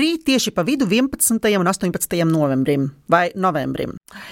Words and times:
Labrīt, 0.00 0.22
tieši 0.24 0.54
pa 0.56 0.62
vidu 0.64 0.86
11. 0.88 1.58
un 1.60 1.68
18. 1.68 2.24
novembrim 2.24 2.86
vai 3.12 3.26
novembrim. 3.36 3.90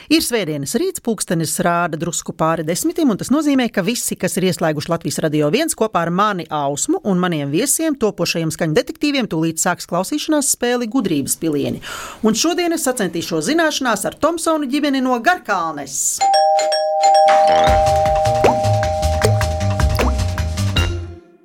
Ir 0.09 0.23
svētdienas 0.25 0.73
rīts, 0.81 1.03
pulkstenis 1.05 1.59
rāda 1.61 1.99
drusku 2.01 2.33
pāri 2.33 2.65
desmitiem, 2.65 3.11
un 3.13 3.21
tas 3.21 3.29
nozīmē, 3.29 3.67
ka 3.69 3.85
visi, 3.85 4.17
kas 4.17 4.39
ir 4.41 4.47
ieslēguši 4.49 4.89
Latvijas 4.89 5.21
radio 5.21 5.51
viens 5.53 5.77
kopā 5.77 6.07
ar 6.07 6.11
mani 6.11 6.47
Ausmu 6.49 7.03
un 7.05 7.21
maniem 7.21 7.53
viesiem, 7.53 7.99
topošajiem 8.01 8.49
skaņu 8.57 8.79
detektīviem, 8.81 9.29
tūlīt 9.29 9.61
sāks 9.61 9.85
klausīšanās 9.93 10.55
spēli 10.57 10.89
gudrības 10.89 11.37
pilieni. 11.37 11.85
Un 12.25 12.33
šodien 12.33 12.73
es 12.73 12.89
sacentīšos 12.89 13.51
zināšanās 13.51 14.09
ar 14.09 14.17
Tomsonu 14.17 14.73
ģimeni 14.73 15.05
no 15.05 15.21
Garkalnes. 15.21 16.17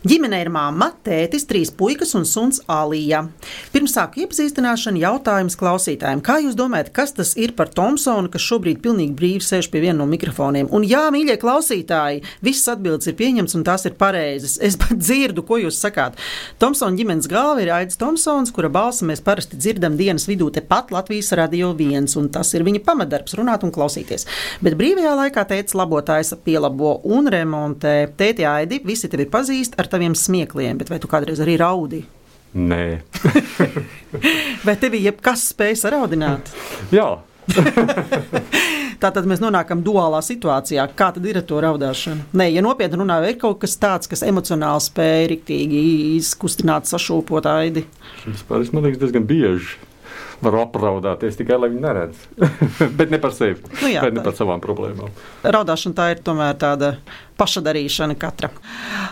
Ģimenē 0.04 0.42
ir 0.44 0.50
mamma, 0.52 0.90
tētis, 1.08 1.46
trīs 1.48 1.70
puikas 1.72 2.10
un 2.20 2.26
suns 2.28 2.58
Alija. 2.68 3.22
Pirms 3.72 3.94
sāku 3.96 4.20
iepazīstināšanu 4.26 5.00
jautājums 5.00 5.56
klausītājiem. 5.56 6.20
Kā 6.20 6.42
jūs 6.44 6.58
domājat, 6.60 6.90
kas 6.92 7.14
tas 7.16 7.30
ir 7.40 7.54
par 7.56 7.70
Tomsonu, 7.72 8.28
kas 8.34 8.44
šobrīd 8.44 8.82
pilnīgi 8.84 9.16
brīvi 9.16 9.40
sēž 9.48 9.70
pie 9.72 9.80
viena 9.86 10.02
no 10.02 10.08
mikrofoniem? 10.12 10.68
Un 10.76 10.84
jā, 10.84 11.06
mīļie 11.16 11.38
klausītāji, 11.40 12.20
visas 12.44 12.74
atbildes 12.74 13.08
ir 13.08 13.16
pieņemtas 13.22 13.56
un 13.56 13.64
tās 13.70 13.88
ir 13.88 13.96
pareizas. 14.02 14.58
Es 14.60 14.76
pat 14.82 14.92
dzirdu, 15.00 15.46
ko 15.48 15.62
jūs 15.62 15.80
sakāt. 15.80 16.20
Tomsona 16.60 17.00
ģimenes 17.00 17.32
galva 17.32 17.64
ir 17.64 17.72
Aits 17.78 18.02
Tomsons, 18.02 18.52
kura 18.52 18.68
balsi 18.68 19.08
mēs 19.08 19.24
parasti 19.24 19.56
dzirdam 19.56 19.96
dienas 19.96 20.28
vidū 20.28 20.50
tepat 20.52 20.92
Latvijas 20.92 21.32
radio 21.40 21.72
viens, 21.80 22.18
un 22.20 22.28
tas 22.28 22.52
ir 22.58 22.68
viņa 22.68 22.84
pamatdarbs 22.84 23.40
runāt 23.40 23.64
un 23.64 23.72
klausīties. 23.72 24.28
Bet 24.60 24.76
brīvajā 24.76 25.16
laikā 25.22 25.48
tēta 25.48 25.80
labotājs 25.80 26.36
pielabo 26.44 26.98
un 27.08 27.32
remontē. 27.32 27.96
Tēti 28.20 28.44
Aidi, 28.52 28.84
visi 28.84 29.08
tevi 29.08 29.32
pazīst 29.32 29.80
ar 29.80 29.93
taviem 29.94 30.18
smiekliem, 30.18 30.82
bet 30.82 30.92
vai 30.92 31.00
tu 31.02 31.12
kādreiz 31.12 31.42
arī 31.44 31.60
raudi? 31.62 32.04
Nē, 32.54 32.84
Vai 34.66 34.76
tev 34.80 34.94
ir 34.98 35.08
jebkas 35.10 35.48
spēj 35.52 35.78
saraudināt? 35.84 36.52
jā. 36.98 37.08
Tātad 39.04 39.26
mēs 39.28 39.42
nonākam 39.44 39.82
duālā 39.84 40.22
situācijā. 40.24 40.86
Kā 40.96 41.10
tad 41.16 41.26
ir 41.28 41.42
ar 41.42 41.48
to 41.48 41.60
raudāšanu? 41.64 42.30
Nē, 42.40 42.48
ja 42.54 42.64
nopietni 42.64 43.02
runā, 43.02 43.18
vai 43.24 43.34
ir 43.34 43.40
kaut 43.42 43.60
kas 43.64 43.76
tāds, 43.82 44.08
kas 44.12 44.24
emocionāli 44.24 44.86
spēj 44.86 45.26
riktīgi 45.34 45.82
izkustināt, 46.20 46.88
sašūpot 46.88 47.50
aidi. 47.52 47.84
Vispār 48.24 48.64
es 48.64 48.72
man 48.72 48.88
liekas 48.88 49.02
diezgan 49.02 49.28
bieži. 49.28 49.76
Varu 50.44 50.64
apraudāties 50.64 51.38
tikai, 51.40 51.58
lai 51.62 51.70
viņi 51.72 51.84
neredz. 51.84 52.24
Bet 53.00 53.14
ne 53.14 53.20
par 53.24 53.36
sevi. 53.36 53.60
Nu 53.82 53.92
jā, 53.92 54.04
Bet 54.06 54.18
ne 54.18 54.24
par 54.26 54.36
savām 54.38 54.64
problēmām. 54.64 55.14
Raudāšana 55.44 55.98
tā 56.00 56.10
ir 56.14 56.24
tomēr 56.26 56.58
tāda 56.62 56.96
pašadarīšana 57.42 58.18
katra. 58.20 58.52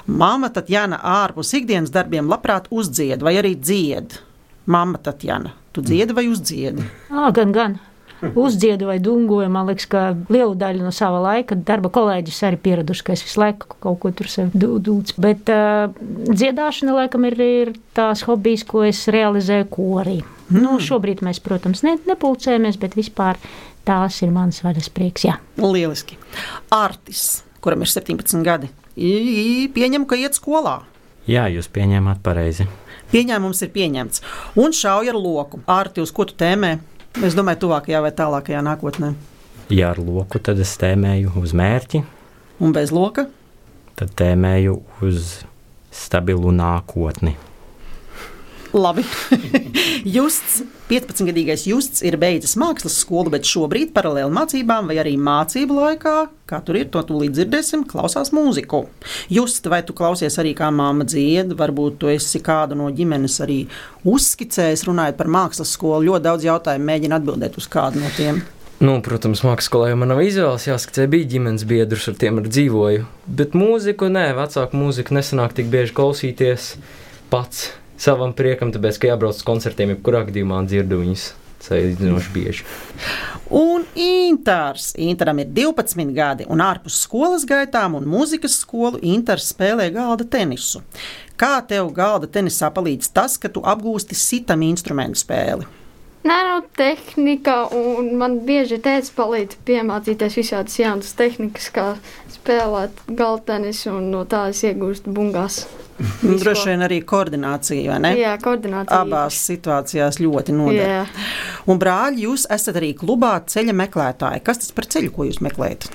Māma 0.08 0.52
Tatjana 0.54 1.02
ārpus 1.22 1.54
ikdienas 1.58 1.94
darbiem 1.94 2.30
labprāt 2.32 2.68
uzdzied 2.72 3.24
vai 3.26 3.38
arī 3.42 3.56
dzied. 3.60 4.20
Māma 4.72 5.02
Tatjana, 5.02 5.56
tu 5.74 5.84
dziedi 5.86 6.16
vai 6.18 6.28
uzdziedi? 6.32 6.86
À, 7.10 7.32
gan, 7.36 7.56
gan. 7.56 7.80
Uzdziedu 8.22 8.86
vai 8.86 9.00
dungoju, 9.02 9.50
man 9.50 9.70
liekas, 9.70 9.88
ka 9.90 10.02
lielu 10.30 10.54
daļu 10.60 10.86
no 10.86 10.92
sava 10.94 11.22
laika 11.24 11.56
darba 11.58 11.90
kolēģis 11.94 12.42
arī 12.48 12.60
pieraduši, 12.62 13.06
ka 13.08 13.16
es 13.16 13.24
visu 13.26 13.42
laiku 13.42 13.78
kaut 13.82 14.00
ko 14.04 14.12
tur 14.16 14.30
sev 14.30 14.52
dūdzu. 14.54 15.18
Bet 15.22 15.50
uh, 15.50 15.90
dziedāšana, 16.30 16.94
laikam, 17.00 17.26
ir, 17.30 17.38
ir 17.42 17.74
tās 17.98 18.22
hobijs, 18.28 18.66
ko 18.70 18.86
es 18.88 19.08
realizēju 19.12 19.70
korī. 19.74 20.20
Mm. 20.52 20.62
Nu, 20.62 20.78
šobrīd 20.84 21.24
mēs, 21.26 21.42
protams, 21.44 21.82
ne, 21.88 21.96
nepulcējamies, 22.10 22.78
bet 22.82 22.98
vispār 23.00 23.42
tās 23.88 24.22
ir 24.22 24.34
mans 24.36 24.62
vaļas 24.66 24.92
prieks. 24.94 25.26
Jā. 25.26 25.40
Lieliski. 25.62 26.20
Artis, 26.76 27.42
kuram 27.64 27.82
ir 27.86 27.90
17 27.90 28.46
gadi, 28.46 28.70
pieņem, 29.76 30.06
ka 30.06 30.20
iet 30.20 30.38
skolā. 30.38 30.82
Jā, 31.30 31.48
jūs 31.54 31.70
pieņēmāt 31.74 32.22
pareizi. 32.26 32.66
Pieņēmums 33.12 33.60
ir 33.66 33.70
pieņemts. 33.74 34.24
Un 34.62 34.74
šauj 34.76 35.12
ar 35.12 35.18
loku. 35.20 35.60
Arti, 35.70 36.02
uz 36.04 36.14
ko 36.16 36.26
tu 36.28 36.38
tēmē? 36.40 36.78
Es 37.20 37.36
domāju, 37.36 37.60
tuvākajā 37.66 38.00
vai 38.06 38.12
tālākajā 38.16 38.62
nākotnē. 38.66 39.12
Ja 39.72 39.92
ar 39.92 40.00
loku 40.02 40.40
tad 40.44 40.60
es 40.64 40.72
tēmēju 40.80 41.34
uz 41.42 41.54
mērķi, 41.56 42.04
Un 42.62 42.74
bez 42.76 42.92
loka? 42.94 43.26
tad 43.98 44.12
tēmēju 44.18 44.76
uz 45.06 45.44
stabilu 45.92 46.52
nākotni. 46.56 47.36
Labi. 48.74 49.04
Justs, 50.16 50.62
15-gadīgais 50.88 51.66
Justs 51.68 52.04
ir 52.08 52.16
beidzis 52.20 52.54
mākslas 52.60 52.96
skolu, 53.04 53.32
bet 53.34 53.48
šobrīd 53.48 53.92
paralēli 53.96 54.32
mācībām 54.32 54.88
vai 54.88 54.96
arī 55.02 55.18
mācību 55.20 55.76
laikā, 55.76 56.14
kā 56.48 56.60
tur 56.66 56.80
ir, 56.80 56.88
to 56.94 57.04
tūlīt 57.08 57.36
dzirdēsim, 57.36 57.84
klausās 57.90 58.32
mūziku. 58.36 58.86
Just, 59.32 59.68
vai 59.72 59.82
tu 59.88 59.96
klausies 59.98 60.40
arī 60.42 60.54
kā 60.58 60.72
māma 60.72 61.08
dzied, 61.08 61.52
varbūt 61.60 62.00
tu 62.00 62.12
esi 62.14 62.40
kādu 62.44 62.80
no 62.80 62.88
ģimenes 62.96 63.36
arī 63.44 63.60
uzskicējis, 64.08 64.88
runājot 64.88 65.20
par 65.20 65.32
mākslas 65.32 65.76
skolu. 65.76 66.08
Ļoti 66.08 66.28
daudz 66.30 66.48
jautājumu 66.48 66.90
mēģina 66.94 67.20
atbildēt 67.20 67.60
uz 67.60 67.68
kādu 67.72 68.04
no 68.04 68.14
tiem. 68.16 68.40
Nu, 68.82 68.96
protams, 69.06 69.44
mākslā 69.46 69.68
skolā 69.68 69.92
jau 69.92 70.00
man 70.02 70.10
nav 70.10 70.24
izvēles, 70.26 70.64
jāskatās, 70.66 71.12
bija 71.12 71.28
ģimenes 71.36 71.68
biedrs, 71.70 72.08
ar 72.10 72.16
tiem 72.24 72.40
ar 72.42 72.48
dzīvoju. 72.48 73.04
Bet 73.30 73.54
mūziku, 73.54 74.10
nē, 74.10 74.32
vecāku 74.40 74.80
mūziku 74.80 75.20
nesanāk 75.20 75.54
tik 75.60 75.70
bieži 75.70 75.94
klausīties 76.00 76.72
pats 77.30 77.68
savam 78.02 78.34
priekam, 78.38 78.74
tāpēc, 78.74 78.98
ka 78.98 79.12
jābrauc 79.14 79.38
uz 79.38 79.46
koncertiem, 79.46 79.96
jebkurā 79.96 80.26
gadījumā 80.30 80.64
dzirdu 80.66 81.02
viņus 81.04 81.32
salīdzinoši 81.62 82.32
bieži. 82.34 82.66
Un 83.52 83.84
Intars. 84.00 84.92
Intaram 84.98 85.42
ir 85.44 85.52
12 85.54 86.14
gadi, 86.16 86.48
un 86.50 86.64
ārpus 86.64 87.02
skolas 87.06 87.46
gaitām 87.48 87.98
un 88.00 88.08
mūzikas 88.10 88.62
skolu 88.64 89.02
Intars 89.06 89.52
spēlē 89.52 89.90
galda 89.94 90.26
tenisu. 90.26 90.82
Kā 91.38 91.60
tev 91.68 91.92
galda 91.94 92.30
tenisā 92.32 92.72
palīdz 92.74 93.12
tas, 93.14 93.38
ka 93.42 93.50
tu 93.50 93.64
apgūsti 93.66 94.18
sitam 94.18 94.64
instrumentu 94.66 95.22
spēli? 95.22 95.68
Nē, 96.22 96.36
no 96.46 96.58
tehnika, 96.78 97.64
un 97.74 98.12
man 98.22 98.36
bieži 98.46 98.78
teica, 98.78 99.10
palīdz 99.18 99.58
piemācīties 99.66 100.38
visādas 100.38 100.78
jaunas 100.78 101.16
tehnikas, 101.18 101.72
kā 101.74 101.88
spēlēt 102.30 103.02
galtenis, 103.18 103.88
un 103.90 104.12
no 104.14 104.22
tā 104.30 104.48
es 104.54 104.62
iegūstu 104.70 105.14
bungās. 105.16 105.64
Droši 106.42 106.70
vien 106.72 106.86
arī 106.86 107.02
koordinācija, 107.08 107.92
vai 107.94 108.00
ne? 108.04 108.14
Jā, 108.20 108.36
koordinācija. 108.42 109.02
Abās 109.06 109.40
situācijās 109.50 110.20
ļoti 110.22 110.56
noder. 110.56 110.82
Jā. 110.82 111.04
Un, 111.70 111.80
brāļi, 111.82 112.26
jūs 112.28 112.48
esat 112.52 112.80
arī 112.82 112.94
klubā 112.98 113.36
ceļa 113.52 113.76
meklētāji. 113.84 114.44
Kas 114.46 114.64
tas 114.64 114.74
par 114.76 114.90
ceļu, 114.92 115.14
ko 115.16 115.28
jūs 115.30 115.42
meklējat? 115.46 115.90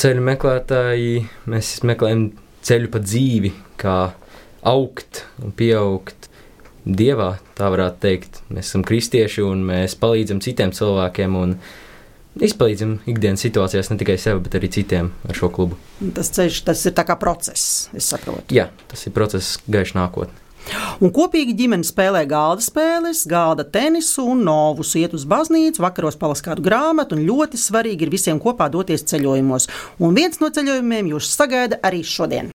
Ceļu 0.00 0.26
meklētāji, 0.26 1.24
mēs 1.50 1.76
meklējam 1.86 2.28
ceļu 2.66 2.90
pa 2.90 3.02
dzīvi, 3.04 3.52
kā 3.80 3.98
augt 4.64 5.24
un 5.44 5.52
pieaugt 5.56 6.28
dievā, 6.84 7.34
tā 7.56 7.68
varētu 7.72 8.00
teikt. 8.02 8.42
Mēs 8.52 8.70
esam 8.70 8.84
kristieši 8.86 9.44
un 9.44 9.64
mēs 9.68 9.96
palīdzam 10.00 10.42
citiem 10.44 10.72
cilvēkiem 10.74 11.36
un 11.40 11.56
izpalīdzam 12.42 12.96
ikdienas 13.10 13.44
situācijās 13.44 13.90
ne 13.92 13.98
tikai 14.00 14.16
sev, 14.20 14.40
bet 14.44 14.56
arī 14.58 14.70
citiem 14.74 15.10
ar 15.28 15.38
šo 15.38 15.50
klubu. 15.54 15.78
Tas 16.16 16.32
ceļš, 16.34 16.62
tas 16.66 16.86
ir 16.88 16.96
kā 16.96 17.18
process, 17.20 17.90
es 17.94 18.08
saprotu. 18.10 18.48
Jā, 18.54 18.70
tas 18.90 19.06
ir 19.06 19.14
process 19.16 19.58
gaišs 19.70 19.94
nākotnē. 19.98 20.40
Un 21.04 21.12
kopīgi 21.12 21.52
ģimene 21.58 21.84
spēlē 21.84 22.22
galda 22.28 22.64
spēles, 22.64 23.24
galda 23.28 23.66
tenisu 23.68 24.24
un 24.32 24.44
novus, 24.46 24.94
iet 24.96 25.12
uz 25.16 25.26
baznīcu, 25.28 25.82
vakaros 25.84 26.16
palas 26.20 26.40
kādu 26.44 26.64
grāmatu, 26.64 27.18
un 27.18 27.26
ļoti 27.28 27.60
svarīgi 27.60 28.06
ir 28.08 28.14
visiem 28.14 28.40
kopā 28.40 28.70
doties 28.72 29.04
ceļojumos. 29.12 29.68
Un 30.00 30.16
viens 30.16 30.40
no 30.40 30.48
ceļojumiem 30.54 31.12
jūs 31.12 31.34
sagaida 31.36 31.82
arī 31.84 32.00
šodien. 32.06 32.50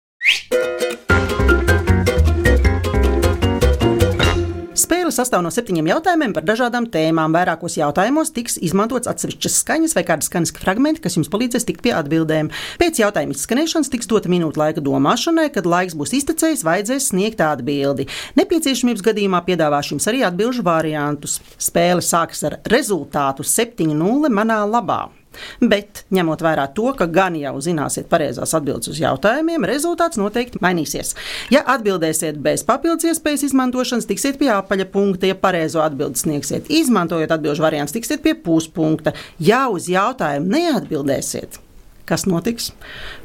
Spēle 4.79 5.11
sastāv 5.11 5.41
no 5.43 5.49
septiņiem 5.51 5.89
jautājumiem 5.89 6.33
par 6.35 6.45
dažādām 6.47 6.85
tēmām. 6.93 7.33
Vairākos 7.35 7.75
jautājumos 7.75 8.31
tiks 8.31 8.55
izmantots 8.63 9.09
atsevišķas 9.11 9.57
skaņas 9.65 9.95
vai 9.97 10.05
kāda 10.07 10.23
skaņas 10.23 10.53
fragmenti, 10.55 11.03
kas 11.03 11.17
jums 11.17 11.31
palīdzēs 11.33 11.67
tikt 11.67 11.83
pie 11.83 11.91
atbildēm. 11.97 12.51
Pēc 12.79 13.01
jautājuma 13.01 13.35
izskanēšanas 13.35 13.91
tiks 13.91 14.07
dota 14.07 14.31
minūte 14.31 14.61
laika 14.61 14.83
domāšanai, 14.85 15.49
kad 15.51 15.67
laiks 15.67 15.99
būs 15.99 16.15
iztecējis, 16.21 16.63
vajadzēs 16.63 17.11
sniegt 17.11 17.43
atbildi. 17.43 18.07
Nepieciešamības 18.39 19.03
gadījumā 19.09 19.43
piedāvāšu 19.49 19.97
jums 19.97 20.07
arī 20.11 20.23
atbildžu 20.29 20.63
variantus. 20.63 21.41
Spēle 21.59 22.05
sākas 22.05 22.45
ar 22.47 22.61
rezultātu 22.71 23.43
7-0 23.43 24.31
manā 24.31 24.63
labā. 24.63 25.07
Bet, 25.61 26.03
ņemot 26.15 26.43
vērā 26.43 26.67
to, 26.75 26.89
ka 26.97 27.07
gan 27.09 27.37
jau 27.39 27.55
zināsiet 27.63 28.09
pareizās 28.11 28.53
atbildes 28.57 28.91
uz 28.93 28.99
jautājumiem, 29.01 29.67
rezultāts 29.69 30.19
noteikti 30.19 30.61
mainīsies. 30.63 31.15
Ja 31.53 31.63
atbildēsiet 31.75 32.39
bez 32.43 32.65
papildus 32.67 33.07
iespējas 33.11 33.47
izmantošanas, 33.49 34.07
tiksiet 34.09 34.39
pie 34.41 34.51
apaļa 34.55 34.89
punkta, 34.93 35.29
ja 35.29 35.37
pareizo 35.39 35.83
atbildi 35.83 36.23
sniegsiet, 36.23 36.69
izmantojot 36.73 37.31
atbildžu 37.35 37.65
variantu, 37.65 37.97
tiksiet 37.99 38.23
pie 38.25 38.35
puspunkta. 38.35 39.15
Ja 39.39 39.67
uz 39.71 39.89
jautājumu 39.91 40.51
neatbildēsiet, 40.55 41.59
kas 42.09 42.25
notiks? 42.29 42.71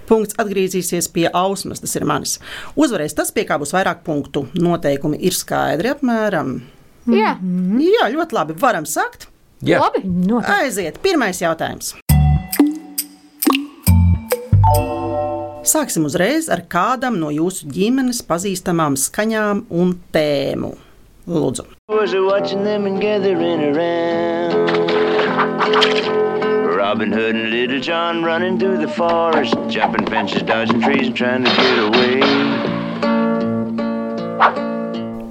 Punkts 0.09 0.37
atgriezīsies 0.41 1.09
pie 1.13 1.31
ausmas, 1.33 1.81
tas 1.81 1.95
ir 1.97 2.05
manis. 2.09 2.37
Uzvarēs 2.77 3.17
tas, 3.17 3.33
pie 3.33 3.47
kā 3.49 3.57
būs 3.61 3.73
vairāk 3.73 4.05
punktu. 4.05 4.45
Noteikumi 4.61 5.17
ir 5.25 5.37
skaidri 5.37 5.95
apmēram. 5.95 6.59
Jā. 7.09 7.37
Jā, 7.81 8.09
ļoti 8.13 8.37
labi. 8.37 8.57
Varam 8.61 8.89
sākt. 8.89 9.29
Jā, 9.65 9.81
Labi. 9.81 10.03
Noteikti. 10.05 10.61
Aiziet, 10.61 11.01
pirmais 11.05 11.41
jautājums. 11.41 11.95
Sāksim 15.65 16.05
uzreiz 16.05 16.51
ar 16.53 16.61
kādam 16.69 17.15
no 17.17 17.31
jūsu 17.33 17.65
ģimenes 17.73 18.19
pazīstamām 18.29 18.99
skaņām 19.01 19.63
un 19.73 19.95
tēmu. 20.13 20.75
Lūdzu. 21.25 21.65
Robin 26.75 27.13
Hood 27.13 27.35
and 27.35 27.51
Little 27.51 27.81
John 27.81 28.23
running 28.23 28.59
through 28.59 28.77
the 28.77 28.89
forest, 28.93 29.57
jumping 29.69 30.05
fences, 30.07 30.43
dodging 30.43 30.83
trees, 30.83 31.07
and 31.07 31.17
trying 31.17 31.45
to 31.45 31.51
get 31.57 31.79
away. 31.81 32.21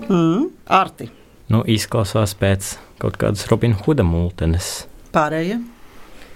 Mm, 0.10 0.50
Arti. 0.66 1.12
Nu, 1.54 1.62
izklausās 1.70 2.34
pēc 2.34 2.74
kaut 2.98 3.22
kādas 3.22 3.46
Robina 3.52 3.78
Huda 3.86 4.02
multenes. 4.02 4.88
Pārējie. 5.14 5.62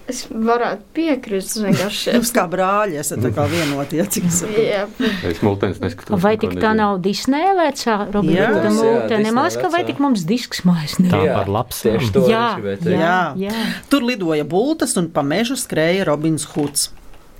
Es 0.07 0.21
varētu 0.31 0.85
piekrist 0.95 1.57
vienkārši. 1.59 2.13
Jūs 2.17 2.29
kā 2.35 2.45
brāļi 2.47 2.95
esat 3.01 3.19
tā 3.25 3.31
kā 3.35 3.43
vienoti, 3.51 3.97
ja 3.99 4.05
cik 4.07 4.27
es 4.29 4.37
saprotu. 4.39 4.63
Jā, 4.63 4.85
Es 5.27 5.41
multens 5.43 5.81
neskatos. 5.83 6.21
Vai 6.23 6.35
tik 6.39 6.53
tā 6.55 6.71
nezinu. 6.71 6.77
nav 6.79 7.01
Disneja 7.03 7.51
vecā 7.57 7.97
Robina 8.13 8.37
Jā. 8.39 8.47
Huda 8.53 8.63
Jā, 8.63 8.71
mūtene? 8.77 9.09
Disneja 9.17 9.35
Man 9.35 9.49
liekas, 9.49 9.59
ka 9.65 9.71
vai 9.75 9.81
tik 9.89 9.99
mums 10.05 10.23
disks 10.29 10.63
mājas 10.67 10.95
Tā 11.01 11.09
nav. 11.09 11.27
par 11.35 11.51
lapsām. 11.57 11.97
Tieši 11.99 12.13
to 12.15 12.23
jā, 12.31 12.45
Jā. 12.87 13.17
jā. 13.43 13.53
Tur 13.91 14.07
lidoja 14.07 14.47
bultas 14.47 14.95
un 15.01 15.11
pa 15.11 15.25
mežu 15.27 15.59
skrēja 15.59 16.07
Robins 16.07 16.47
Huds. 16.55 16.87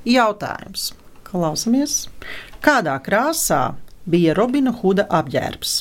Jautājums. 0.08 0.92
Klausamies. 1.28 2.08
Kādā 2.64 3.00
krāsā 3.04 3.76
bija 4.08 4.36
Robina 4.36 4.72
Huda 4.76 5.08
apģērbs? 5.08 5.80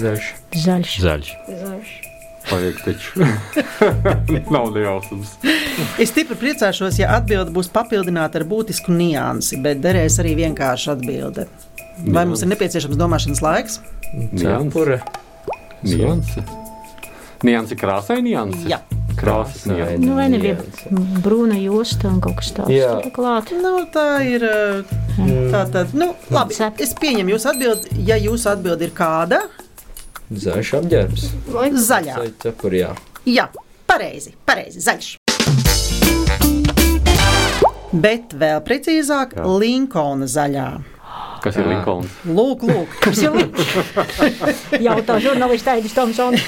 Zaļš. 0.00 0.28
Zaļš. 0.66 0.92
Zaļš. 1.02 1.30
zaļš. 1.62 1.90
Vajag 2.50 2.80
taču. 2.84 3.24
Nav 4.54 4.70
nejausmas. 4.74 5.36
Es 6.02 6.10
stipri 6.10 6.36
priecāšos, 6.40 6.98
ja 7.00 7.12
atbilde 7.16 7.54
būs 7.54 7.70
papildināta 7.72 8.40
ar 8.40 8.46
būtisku 8.50 8.94
niansi, 8.94 9.60
bet 9.62 9.82
derēs 9.84 10.18
arī 10.22 10.36
vienkārši 10.44 10.94
atbilde. 10.96 11.46
Vai 12.10 12.24
mums 12.26 12.42
ir 12.42 12.50
nepieciešams 12.50 12.98
domāšanas 12.98 13.42
laiks? 13.44 13.80
Cepure. 14.40 15.00
Nianse. 15.84 16.44
Nianse 17.46 17.76
krāsai 17.78 18.20
nianse? 18.24 18.66
Jā. 18.68 18.80
Krāsas. 19.20 19.66
Nu, 20.00 20.14
vai 20.16 20.28
nebija 20.32 20.56
brūna 21.24 21.58
josta 21.60 22.08
un 22.08 22.20
kaut 22.24 22.38
kas 22.40 22.52
tāds 22.56 22.72
Jā. 22.72 22.92
klāt? 23.12 23.50
Nu, 23.52 23.82
tā 23.92 24.20
ir. 24.24 24.44
Tā 25.52 25.64
tad, 25.72 25.92
nu, 25.96 26.12
labi. 26.32 26.56
Es 26.80 26.94
pieņemu 26.96 27.34
jūsu 27.34 27.50
atbildi. 27.52 27.98
Ja 28.08 28.16
jūsu 28.20 28.48
atbilde 28.52 28.88
ir 28.88 28.94
kāda, 28.96 29.42
Zaļš 30.30 30.68
apģērbs. 30.78 31.22
Vai 31.50 31.70
zaļā. 31.74 32.14
Zaļ 32.20 32.28
cepure, 32.44 32.78
jā. 32.78 32.90
Jā, 33.26 33.48
pareizi, 33.90 34.30
pareizi, 34.46 34.78
zaļš. 34.84 35.08
Bet 37.90 38.36
vēl 38.38 38.60
precīzāk, 38.62 39.34
Jā. 39.34 39.46
Linkona 39.58 40.28
zaļā. 40.30 40.68
Kas 41.40 41.56
ir 41.56 41.68
Linkolns? 41.70 42.12
Lūk, 42.28 42.64
lūk. 42.68 42.96
Jautā 44.80 45.16
žurnālists 45.24 45.70
Aidis 45.72 45.94
Tomsons. 45.96 46.42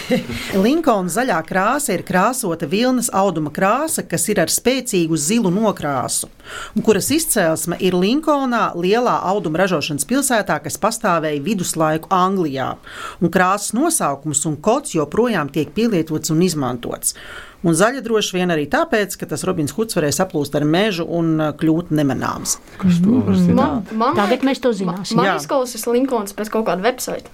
Linkona 0.59 1.13
zaļā 1.13 1.39
krāsa 1.49 1.95
ir 1.97 2.05
krāsota 2.07 2.69
vilnas 2.69 3.09
auduma 3.17 3.53
krāsa, 3.55 4.05
kas 4.09 4.29
ir 4.29 4.43
ar 4.43 4.53
spēcīgu 4.53 5.17
zilu 5.17 5.53
nokrāsu, 5.55 6.29
un 6.77 6.85
kuras 6.85 7.09
izcelsme 7.15 7.79
ir 7.81 7.97
Linkonā, 7.97 8.73
lielā 8.77 9.19
auduma 9.33 9.63
ražošanas 9.63 10.09
pilsētā, 10.09 10.59
kas 10.65 10.77
pastāvēja 10.83 11.41
viduslaiku 11.45 12.13
Anglijā. 12.13 12.75
Un 13.21 13.33
krāsas 13.33 13.73
nosaukums 13.77 14.45
un 14.51 14.59
kods 14.61 14.97
joprojām 14.99 15.53
tiek 15.53 15.73
pielietots 15.73 16.35
un 16.35 16.45
izmantots. 16.45 17.17
Un 17.63 17.77
zaļa 17.79 18.03
droši 18.03 18.37
vien 18.41 18.51
arī 18.51 18.65
tāpēc, 18.71 19.15
ka 19.21 19.29
tas 19.31 19.45
Robins 19.47 19.75
Huds 19.77 19.95
varēja 19.95 20.17
saplūst 20.23 20.57
ar 20.59 20.67
mežu 20.67 21.07
un 21.07 21.37
uh, 21.39 21.53
kļūt 21.59 21.93
nemanāms. 21.95 22.57
Man, 22.83 23.85
man 23.99 24.19
Tagad 24.19 24.43
mēs 24.47 24.63
to 24.63 24.73
zināsim. 24.75 25.21
Man 25.21 25.31
Jā. 25.31 25.37
izklausās 25.39 25.87
Linkolns 25.87 26.35
pēc 26.35 26.51
kaut 26.51 26.67
kāda 26.67 26.83
websaita. 26.89 27.31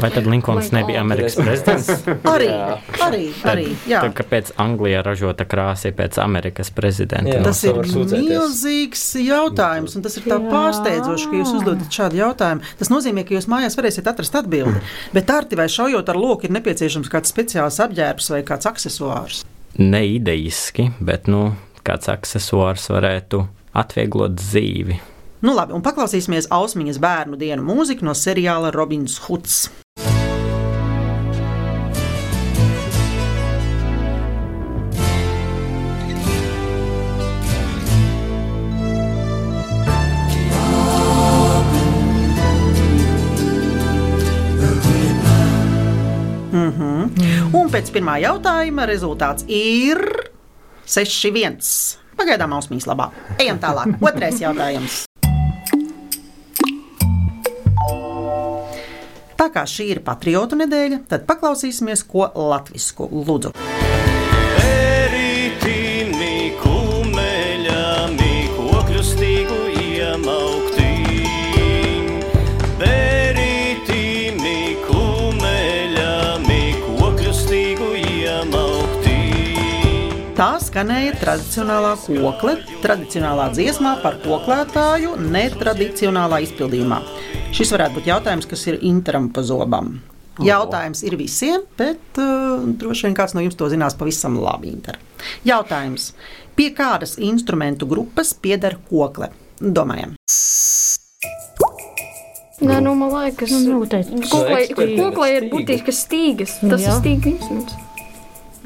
Vai 0.00 0.10
tad 0.10 0.26
Linkolns 0.26 0.70
nebija 0.72 1.00
Amerikas 1.00 1.36
prezidents? 1.36 1.90
Arī, 2.34 2.48
arī, 3.04 3.24
arī 3.44 3.66
jā. 3.88 4.00
Tad, 4.04 4.14
kāpēc 4.16 4.52
Anglijā 4.60 5.02
ražota 5.04 5.44
krāsa 5.48 5.90
ir 5.90 5.96
pēc 5.98 6.16
Amerikas 6.22 6.70
prezidenta? 6.72 7.34
Jā. 7.34 7.42
Tas 7.44 7.60
ir 7.66 7.80
milzīgs 7.84 9.04
jautājums, 9.20 9.96
un 9.98 10.04
tas 10.06 10.16
ir 10.16 10.24
tā 10.24 10.38
Jā. 10.38 10.48
pārsteidzoši, 10.52 11.28
ka 11.30 11.40
jūs 11.40 11.52
uzdodat 11.58 12.00
šādu 12.00 12.20
jautājumu. 12.20 12.64
Tas 12.80 12.92
nozīmē, 12.92 13.26
ka 13.28 13.36
jūs 13.36 13.48
mājās 13.50 13.76
varēsiet 13.76 14.08
atrast 14.08 14.40
atbildi. 14.40 14.80
Bet 15.16 15.32
arti 15.34 15.58
vai 15.60 15.68
šaujot 15.72 16.12
ar 16.12 16.20
loku 16.20 16.48
ir 16.48 16.56
nepieciešams 16.56 17.12
kāds 17.12 17.32
speciāls 17.34 17.80
apģērbs 17.84 18.32
vai 18.32 18.42
kāds 18.46 18.70
accessoārs. 18.70 19.44
Ne 19.80 20.02
ideiski, 20.16 20.90
bet 21.04 21.28
nu, 21.30 21.50
kāds 21.86 22.08
accessors 22.12 22.88
varētu 22.92 23.44
atvieglot 23.76 24.38
dzīvi. 24.40 25.00
Nu 25.40 25.54
labi, 25.56 25.72
un 25.72 25.80
paklausīsimies 25.80 26.50
Ausmiņas 26.52 26.98
bērnu 27.00 27.38
dienu 27.40 27.64
mūziku 27.64 28.04
no 28.04 28.12
seriāla 28.12 28.68
Robins 28.74 29.16
Huds. 29.24 29.70
Mhm. 46.52 47.54
Un 47.56 47.72
pēc 47.72 47.88
pirmā 47.94 48.18
jautājuma 48.20 48.84
rezultāts 48.90 49.48
ir 49.48 50.04
6-1. 50.84 51.96
Pagaidām 52.20 52.52
ausmīs 52.52 52.84
labā. 52.84 53.08
Ejam 53.40 53.56
tālāk. 53.62 53.96
Otrais 54.04 54.42
jautājums. 54.42 55.06
Tā 59.40 59.46
kā 59.48 59.62
šī 59.64 59.86
ir 59.94 60.02
patriotu 60.04 60.58
nedēļa, 60.60 60.98
tad 61.08 61.24
paklausīsimies, 61.30 62.04
ko 62.12 62.28
latviešu 62.52 63.08
lūdzu. 63.08 63.56
Skanēja 80.70 81.16
tradicionālā 81.18 81.96
kokle, 82.06 82.54
tradicionālā 82.84 83.48
dziesmā 83.56 83.96
par 84.04 84.20
koklētāju, 84.22 85.16
netradicionālā 85.34 86.38
izpildījumā. 86.46 87.00
Šis 87.56 87.72
varētu 87.74 87.98
būt 87.98 88.10
jautājums, 88.12 88.46
kas 88.50 88.62
ir 88.70 88.78
interam 88.86 89.28
pa 89.34 89.42
zobam. 89.46 89.96
Jautājums 90.40 91.02
ir 91.04 91.18
visiem, 91.20 91.66
bet 91.76 92.20
uh, 92.22 92.62
droši 92.80 93.08
vien 93.08 93.16
kāds 93.18 93.34
no 93.36 93.42
jums 93.44 93.58
to 93.60 93.66
zinās 93.68 93.98
pavisam 93.98 94.38
labi. 94.40 94.70
Inter. 94.72 94.96
Jautājums. 95.44 96.12
Pie 96.56 96.70
kādas 96.76 97.18
instrumentu 97.20 97.88
grupas 97.90 98.30
pieder 98.32 98.78
kokle? 98.88 99.32
Domājam. 99.60 100.14
Nē, 102.60 102.76
nu, 102.84 102.92
man 102.94 103.10
liekas, 103.12 103.52
Nu, 103.64 103.82
eksperiments 103.88 104.32
koklai 105.00 105.30
ir 105.34 105.46
stīgas. 105.48 105.52
būtiskas 105.52 106.00
stīgas. 106.06 106.56
Tas 106.60 106.84
Jā. 106.84 106.92
ir 106.92 106.98
stīga 107.00 107.30
instruments. 107.34 107.76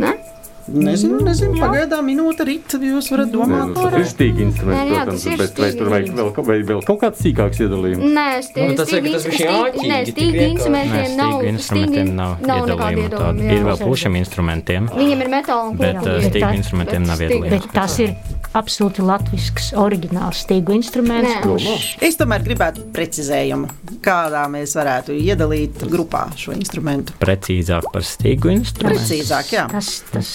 Ne? 0.03 0.15
Nezinu, 0.65 1.19
nezinu 1.21 1.59
pagaidām 1.61 2.07
minūte 2.09 2.45
rīt, 2.49 2.73
jūs 2.81 3.11
varat 3.13 3.29
domāt 3.35 3.67
nu, 3.69 3.75
par 3.77 3.93
tas 3.93 4.01
ir 4.01 4.07
stīgi 4.15 4.45
instruments, 4.47 4.93
jā, 4.95 5.03
protams, 5.05 5.25
ir 5.29 5.37
bet 5.43 5.59
vai 5.61 5.69
tur 5.75 5.75
stīgi 5.75 5.91
vajag 5.93 6.15
vēl, 6.17 6.31
vai 6.49 6.57
vēl 6.71 6.81
kaut 6.89 7.01
kāds 7.03 7.21
sīkāks 7.21 7.61
iedalījums? 7.67 8.07
Nē, 8.17 8.27
stīgi, 8.47 8.69
Nu, 8.71 8.77
tas 8.79 8.93
ir, 8.95 9.03
ka 9.05 9.13
tas 9.19 9.27
bija 9.29 9.57
āķīgi, 9.59 9.89
Nē, 9.93 9.99
stīgi 10.09 10.47
instrumentiem 10.55 11.05
Nē, 11.05 11.17
nav. 11.21 11.35
stīgu 11.35 11.51
instrumentiem 11.53 12.07
stīgi- 12.09 12.17
nav 12.17 12.33
nav 12.49 12.63
nekāda 12.65 12.95
iedalījuma. 12.95 13.19
tāda. 13.19 13.45
Ir 13.45 13.59
jā. 13.61 13.67
vēl 13.69 13.79
plušiem 13.85 14.17
instrumentiem, 14.23 14.89
Viņam 14.95 15.21
ir 15.27 15.29
metāla 15.37 15.69
un 15.69 15.75
uh, 15.75 15.79
Bet 15.85 16.33
stīgu 16.33 16.45
tā- 16.49 16.55
instrumentiem 16.57 17.03
nav 17.07 17.19
bet 17.19 17.31
iedalījuma. 17.31 17.51
Bet 17.51 17.73
tas 17.77 17.99
ir 17.99 18.15
absolūti 18.55 19.03
latviešu, 19.05 19.75
oriģināls 19.83 20.45
stīgu 20.47 20.75
instruments. 20.77 21.35
Kurš- 21.45 21.99
Es 22.05 22.17
tomēr 22.17 22.43
gribētu 22.47 22.85
precizējumu, 22.95 23.69
kādā 24.01 24.45
mēs 24.51 24.75
varētu 24.79 25.17
iedalīt 25.19 25.85
grupā 25.91 26.29
šo 26.39 26.53
instrumentu. 26.57 27.13
Precīzāk 27.21 27.83
par 27.93 28.03
stīgu 28.03 28.53
instrumentu. 28.55 29.01
Precīzāk, 29.01 29.51
jā. 29.59 29.69
Tas, 29.71 30.03
tas, 30.13 30.35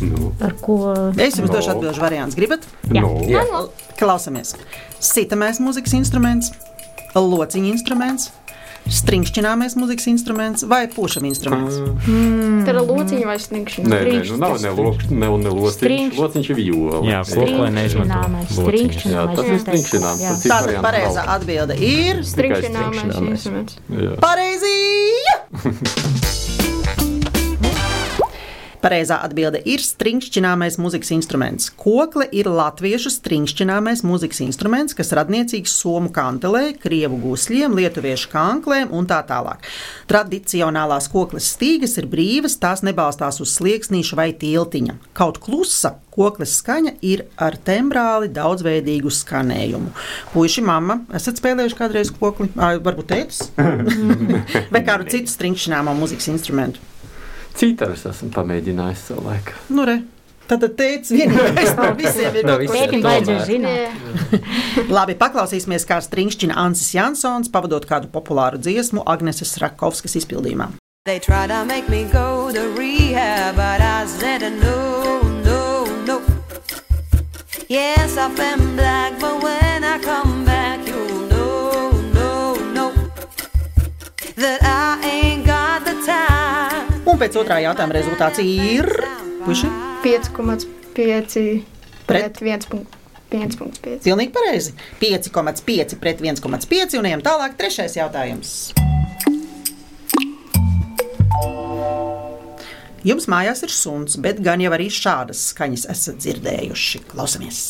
Nu, 0.00 0.32
ar 0.40 0.52
ko 0.60 0.92
Es 1.16 1.36
jums 1.38 1.48
No. 1.48 1.54
došu 1.54 1.70
atbildžu 1.72 2.00
variantus. 2.00 2.34
Gribat? 2.36 2.60
Jā. 2.90 3.00
nu, 3.00 3.22
Jā. 3.26 3.42
Klausamies. 3.98 4.54
Sitamais 5.00 5.58
mūzikas 5.58 5.94
instruments, 5.94 6.50
lociņa 7.14 7.70
instruments, 7.72 8.30
stringšķināmais 8.88 9.74
mūzikas 9.78 10.06
instruments 10.10 10.64
vai 10.68 10.86
pušam 10.88 11.24
instruments. 11.28 11.76
Tā 12.64 12.72
ir 12.72 12.80
lociņa 12.80 13.26
vai 13.28 13.36
sniegšana. 13.42 13.88
Nē, 13.92 13.98
nē, 14.08 14.20
nu 14.30 14.36
nav 14.40 14.56
ne 14.62 14.72
loks, 14.78 15.10
ne, 15.10 15.28
ne 15.44 15.52
lociņš. 15.52 16.18
Lociņš 16.18 16.50
ir 16.50 16.56
viola. 16.60 17.02
Jā, 17.08 17.20
koklē 17.28 17.68
neizmanto 17.74 18.20
Strīkšķināmais, 18.56 19.36
lociņus. 19.38 19.62
strīkšķināmais, 19.66 20.24
Jā, 20.24 20.32
tas 20.34 20.44
ir 20.44 20.48
ir- 20.48 20.52
Tātad 20.52 20.82
pareizā 20.88 21.22
atbilde 21.36 21.74
ir. 21.78 22.22
Jā. 23.88 24.12
pareizi. 24.20 24.76
Pareizā 28.78 29.16
atbilde 29.26 29.58
ir 29.66 29.82
stringšķināmais 29.82 30.76
mūzikas 30.78 31.10
instruments. 31.16 31.66
Kokle 31.80 32.28
ir 32.30 32.46
latviešu 32.46 33.10
stringšķināmais 33.10 34.04
mūzikas 34.06 34.38
instruments, 34.44 34.94
kas 34.94 35.10
radniecīgs 35.18 35.74
somu 35.80 36.12
kantelē, 36.14 36.76
krievu 36.78 37.18
gusļiem, 37.24 37.74
lietuviešu 37.74 38.30
kanklēm 38.30 38.92
un 38.94 39.08
tā 39.10 39.18
tālāk. 39.26 39.66
Tradicionālās 40.10 41.10
kokles 41.10 41.48
stīgas 41.56 41.98
ir 41.98 42.06
brīvas, 42.10 42.54
tās 42.62 42.84
nebalstās 42.86 43.40
uz 43.42 43.56
slieksnīša 43.58 44.18
vai 44.18 44.30
tiltiņa. 44.38 44.94
Kaut 45.18 45.40
klusa 45.42 45.96
kokles 46.14 46.54
skaņa 46.60 46.96
ir 47.06 47.24
ar 47.38 47.56
tembrāli 47.66 48.30
daudzveidīgu 48.34 49.10
skanējumu. 49.14 49.90
Puisi, 50.32 50.62
mamma, 50.66 51.00
esat 51.14 51.42
spēlējuši 51.42 51.78
kādreiz 51.78 52.14
kokli, 52.14 52.50
Ā, 52.58 52.76
varbūt 52.82 53.10
tētis? 53.10 53.42
vai 54.74 54.84
kādu 54.86 55.10
citu 55.10 55.34
stringšķināmo 55.34 55.94
mūzikas 55.98 56.30
instrumentu? 56.34 56.82
Citāras 57.58 58.04
esmu 58.06 58.30
pamēģinājis 58.36 59.00
savu 59.10 59.26
laiku. 59.26 59.58
Nu, 59.74 59.82
re. 59.88 59.98
Tad 60.48 60.62
teicis, 60.78 61.10
vienīgais 61.12 61.74
no 61.76 61.88
visiem 61.98 62.36
ir 62.38 63.42
zināt. 63.44 64.38
Labi, 64.96 65.16
paklausīsimies, 65.20 65.84
kā 65.88 65.98
stringšķina 66.00 66.56
Ansis 66.62 66.94
Jansons, 66.96 67.50
pavadot 67.52 67.84
kādu 67.88 68.08
populāru 68.14 68.60
dziesmu 68.62 69.04
Agneses 69.04 69.58
Rakovskas 69.60 70.16
izpildījumā. 70.22 70.70
They 71.04 71.18
try 71.18 71.46
to 71.46 71.64
make 71.64 71.88
me 71.88 72.04
go 72.04 72.52
to 72.52 72.70
rehab, 72.78 73.56
but 73.56 73.80
I 73.80 74.06
said 74.06 74.40
no, 74.62 75.20
no, 75.44 75.84
no. 76.08 76.22
Yes, 77.68 78.16
I've 78.16 78.36
been 78.36 78.76
black, 78.76 79.20
but 79.20 79.42
when 79.42 79.84
I 79.84 79.98
come 79.98 80.44
back, 80.46 80.86
you'll 80.86 81.28
know, 81.28 81.90
no, 82.14 82.54
no. 82.72 82.92
That 84.36 84.62
I 84.62 85.00
ain't. 85.04 85.17
Un 87.18 87.24
pēc 87.24 87.34
otrā 87.34 87.56
jautājuma 87.58 87.94
rezultāts 87.96 88.38
ir. 88.38 88.86
Puši? 89.42 89.66
5,5 90.04 90.68
Pret? 92.06 92.36
pret 92.38 92.38
1,5. 92.38 93.96
Pilnīgi 94.04 94.30
pareizi. 94.36 94.76
5,5 95.00 95.96
pret 95.98 96.22
1,5 96.22 96.94
un 97.00 97.10
ejam 97.10 97.24
tālāk. 97.26 97.58
Trešais 97.58 97.98
jautājums. 97.98 98.52
Jums 103.02 103.26
mājās 103.26 103.66
ir 103.66 103.74
suns, 103.74 104.14
bet 104.22 104.38
gan 104.38 104.62
jau 104.62 104.70
arī 104.78 104.86
šādas 104.86 105.42
skaņas 105.50 105.88
esat 105.90 106.22
dzirdējuši. 106.22 107.02
Klausamies! 107.10 107.64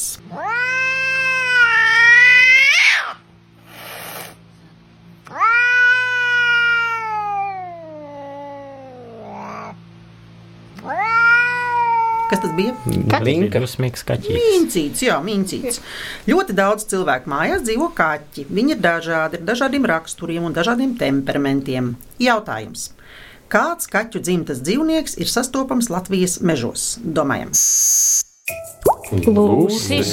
Kas 12.28 12.42
tas 12.42 12.52
bija? 12.52 12.74
Linka. 13.24 13.62
Dusmīgs 13.62 14.04
kaķis. 14.04 14.36
Mīncīts, 14.36 15.02
jā, 15.06 15.16
mīncīts. 15.24 15.80
Ļoti 16.28 16.56
daudz 16.58 16.84
cilvēku 16.90 17.30
mājās 17.32 17.64
dzīvo 17.64 17.88
kaķi. 17.96 18.44
Viņi 18.52 18.76
ir 18.76 18.82
dažādi, 18.84 19.40
ar 19.40 19.48
dažādiem 19.48 19.88
raksturiem 19.88 20.44
un 20.48 20.56
dažādiem 20.56 20.94
temperamentiem. 21.00 21.94
Jautājums. 22.20 22.90
Kāds 23.48 23.88
kaķu 23.88 24.20
dzimtas 24.20 24.60
dzīvnieks 24.60 25.16
ir 25.22 25.30
sastopams 25.32 25.88
Latvijas 25.88 26.36
mežos? 26.44 26.98
Domājam, 27.00 27.54
Lūsis. 29.08 30.10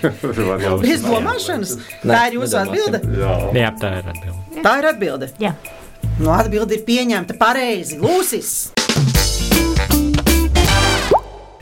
Bez 0.86 1.04
domāšanas. 1.04 1.76
Tā 2.00 2.22
ir 2.30 2.38
jūsu 2.40 2.60
atbilde. 2.62 3.02
Jā. 3.20 3.36
Jā, 3.56 3.70
tā 3.80 3.92
ir 4.00 4.10
atbilde. 4.14 4.64
Tā 4.64 4.74
ir 4.80 4.90
atbilde. 4.94 5.32
Jā. 5.42 5.54
No 6.20 6.32
atbilde 6.36 6.78
ir 6.78 6.84
pieņemta 6.88 7.36
pareizi. 7.40 8.00
Lūsis! 8.00 8.79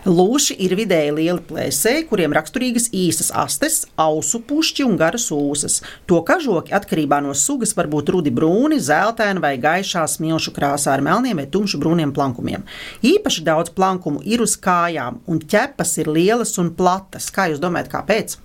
Lūši 0.09 0.55
ir 0.65 0.73
vidēji 0.73 1.11
lieli 1.12 1.43
plēsēji, 1.45 2.07
kuriem 2.09 2.33
raksturīgas 2.33 2.87
īsas 2.97 3.29
astes, 3.37 3.83
ausu 4.00 4.38
pušķi 4.41 4.87
un 4.87 4.97
garas 4.97 5.27
ūsas. 5.35 5.83
To 6.09 6.23
kažoki 6.25 6.73
atkarībā 6.73 7.19
no 7.21 7.35
sugas 7.37 7.75
var 7.77 7.91
būt 7.93 8.15
rudi 8.15 8.33
brūni, 8.33 8.79
zeltaini 8.81 9.43
vai 9.45 9.53
gaišā 9.61 10.07
smilšu 10.09 10.55
krāsā 10.57 10.95
ar 10.95 11.05
melniem 11.05 11.43
vai 11.43 11.45
tumšu 11.53 11.77
brūniem 11.83 12.15
plankumiem. 12.17 12.65
Īpaši 13.05 13.45
daudz 13.45 13.75
plankumu 13.77 14.25
ir 14.25 14.41
uz 14.41 14.57
kājām, 14.57 15.21
un 15.29 15.45
ķepas 15.45 15.99
ir 16.00 16.09
lielas 16.09 16.57
un 16.57 16.73
platas. 16.73 17.29
Kā 17.29 17.50
jūs 17.53 17.61
domājat, 17.61 17.93
kāpēc? 17.93 18.38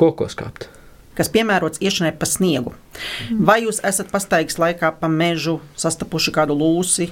Kokos 0.00 0.38
kāpt. 0.40 0.70
kas 1.20 1.28
piemērots 1.28 1.82
iešanai 1.84 2.14
pa 2.16 2.24
sniegu. 2.24 2.72
Vai 3.28 3.60
jūs 3.66 3.82
esat 3.84 4.08
pastaigis 4.08 4.56
laikā 4.56 4.94
pa 4.96 5.08
mežu, 5.12 5.58
sastapuši 5.76 6.32
kādu 6.32 6.56
lūsi 6.56 7.10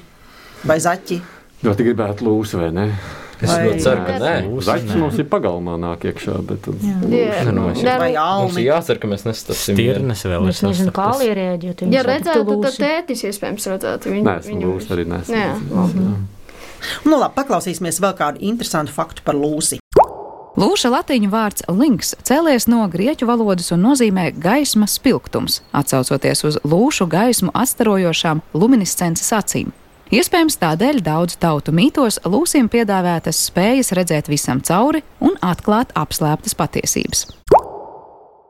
vai 0.65 0.81
zaķi? 0.81 1.21
Ļoti 1.67 1.91
gribētu 1.91 2.25
lūsu, 2.25 2.62
vai 2.62 2.73
ne? 2.73 2.93
Es 3.38 3.50
Vai- 3.50 3.59
ļoti 3.68 3.83
ceru, 3.85 4.00
ka 4.07 4.14
nē. 4.18 4.30
Zaķis 4.66 4.97
mums 4.99 5.18
ir 5.23 5.26
pagalmā 5.30 5.76
nāk 5.78 6.07
iekšā, 6.11 6.33
bet 6.47 6.62
tad 6.62 6.80
Nu, 6.83 7.68
Vai 7.99 8.11
Mums 8.42 8.57
ir 8.59 8.66
jācer, 8.66 8.99
ka 8.99 9.07
mēs 9.07 9.23
nestapsim. 9.28 9.76
Stirnes 9.78 10.25
vēl 10.26 10.49
Es 10.49 10.62
nezinu, 10.62 10.90
kā 10.92 11.11
ierēģēt. 11.23 11.85
ja 11.92 12.02
redzētu, 12.02 12.57
tad 12.62 12.75
tētis 12.83 13.23
iespējams 13.30 13.68
redzētu 13.71 14.11
viņu. 14.11 14.25
neesmu 14.26 14.59
lūs 14.64 14.90
arī 14.90 15.07
Jā, 15.07 15.23
neesmu. 15.23 16.16
Nu, 17.04 17.18
labi, 17.18 17.35
paklausīsimies 17.35 18.00
vēl 18.02 18.14
kādu 18.18 18.38
interesantu 18.40 18.92
faktu 18.92 19.23
par 19.25 19.35
lūsi. 19.35 19.78
Lūša 20.59 20.90
latīņu 20.90 21.28
vārds 21.30 21.62
links 21.71 22.16
cēlies 22.26 22.66
no 22.66 22.83
grieķu 22.90 23.26
valodas 23.26 23.71
un 23.71 23.83
nozīmē 23.87 24.33
gaismas 24.42 24.97
spilgtums, 24.99 25.61
atsaucoties 25.73 26.42
uz 26.45 26.59
lūšu 26.66 27.07
gaismu 27.07 27.52
atstarojošām 27.54 28.42
luminiscences 28.54 29.30
acīm. 29.30 29.71
Iespējams, 30.09 30.55
tādēļ 30.57 31.03
daudzu 31.05 31.37
tautu 31.37 31.73
mītos 31.77 32.17
lūsiem 32.25 32.71
piedāvātas 32.73 33.43
spējas 33.50 33.93
redzēt 33.93 34.31
visam 34.33 34.62
cauri 34.65 35.03
un 35.21 35.35
atklāt 35.45 35.93
apslēptas 36.00 36.57
patiesības. 36.57 37.27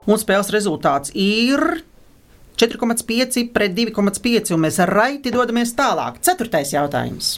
Un 0.07 0.23
spēles 0.23 0.53
rezultāts 0.55 1.11
ir 1.19 1.83
4,5 2.63 3.51
pret 3.51 3.75
2,5, 3.75 4.55
un 4.55 4.63
mēs 4.69 4.79
raiti 4.87 5.35
dodamies 5.35 5.75
tālāk. 5.75 6.23
Ceturtais 6.23 6.71
jautājums. 6.77 7.35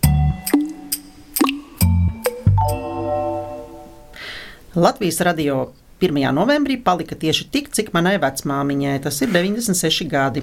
Latvijas 4.77 5.25
radio 5.25 5.63
1. 6.01 6.33
novembrī 6.33 6.79
palika 6.81 7.15
tieši 7.15 7.47
tik, 7.53 7.69
cik 7.77 7.93
manai 7.93 8.17
vecmāmiņai. 8.23 8.97
Tas 9.05 9.21
ir 9.21 9.29
96 9.35 10.09
gadi. 10.09 10.43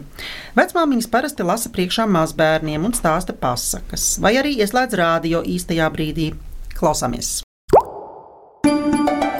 Vecmāmiņas 0.57 1.09
parasti 1.09 1.47
lasa 1.47 1.73
priekšā 1.73 2.05
mazbērniem 2.05 2.85
un 2.85 2.93
stāsta 2.93 3.33
pasakas, 3.33 4.15
vai 4.21 4.35
arī 4.37 4.53
ieslēdz 4.61 5.01
rādio 5.01 5.41
īstajā 5.41 5.89
brīdī. 5.93 6.31
Klausāmies! 6.77 7.41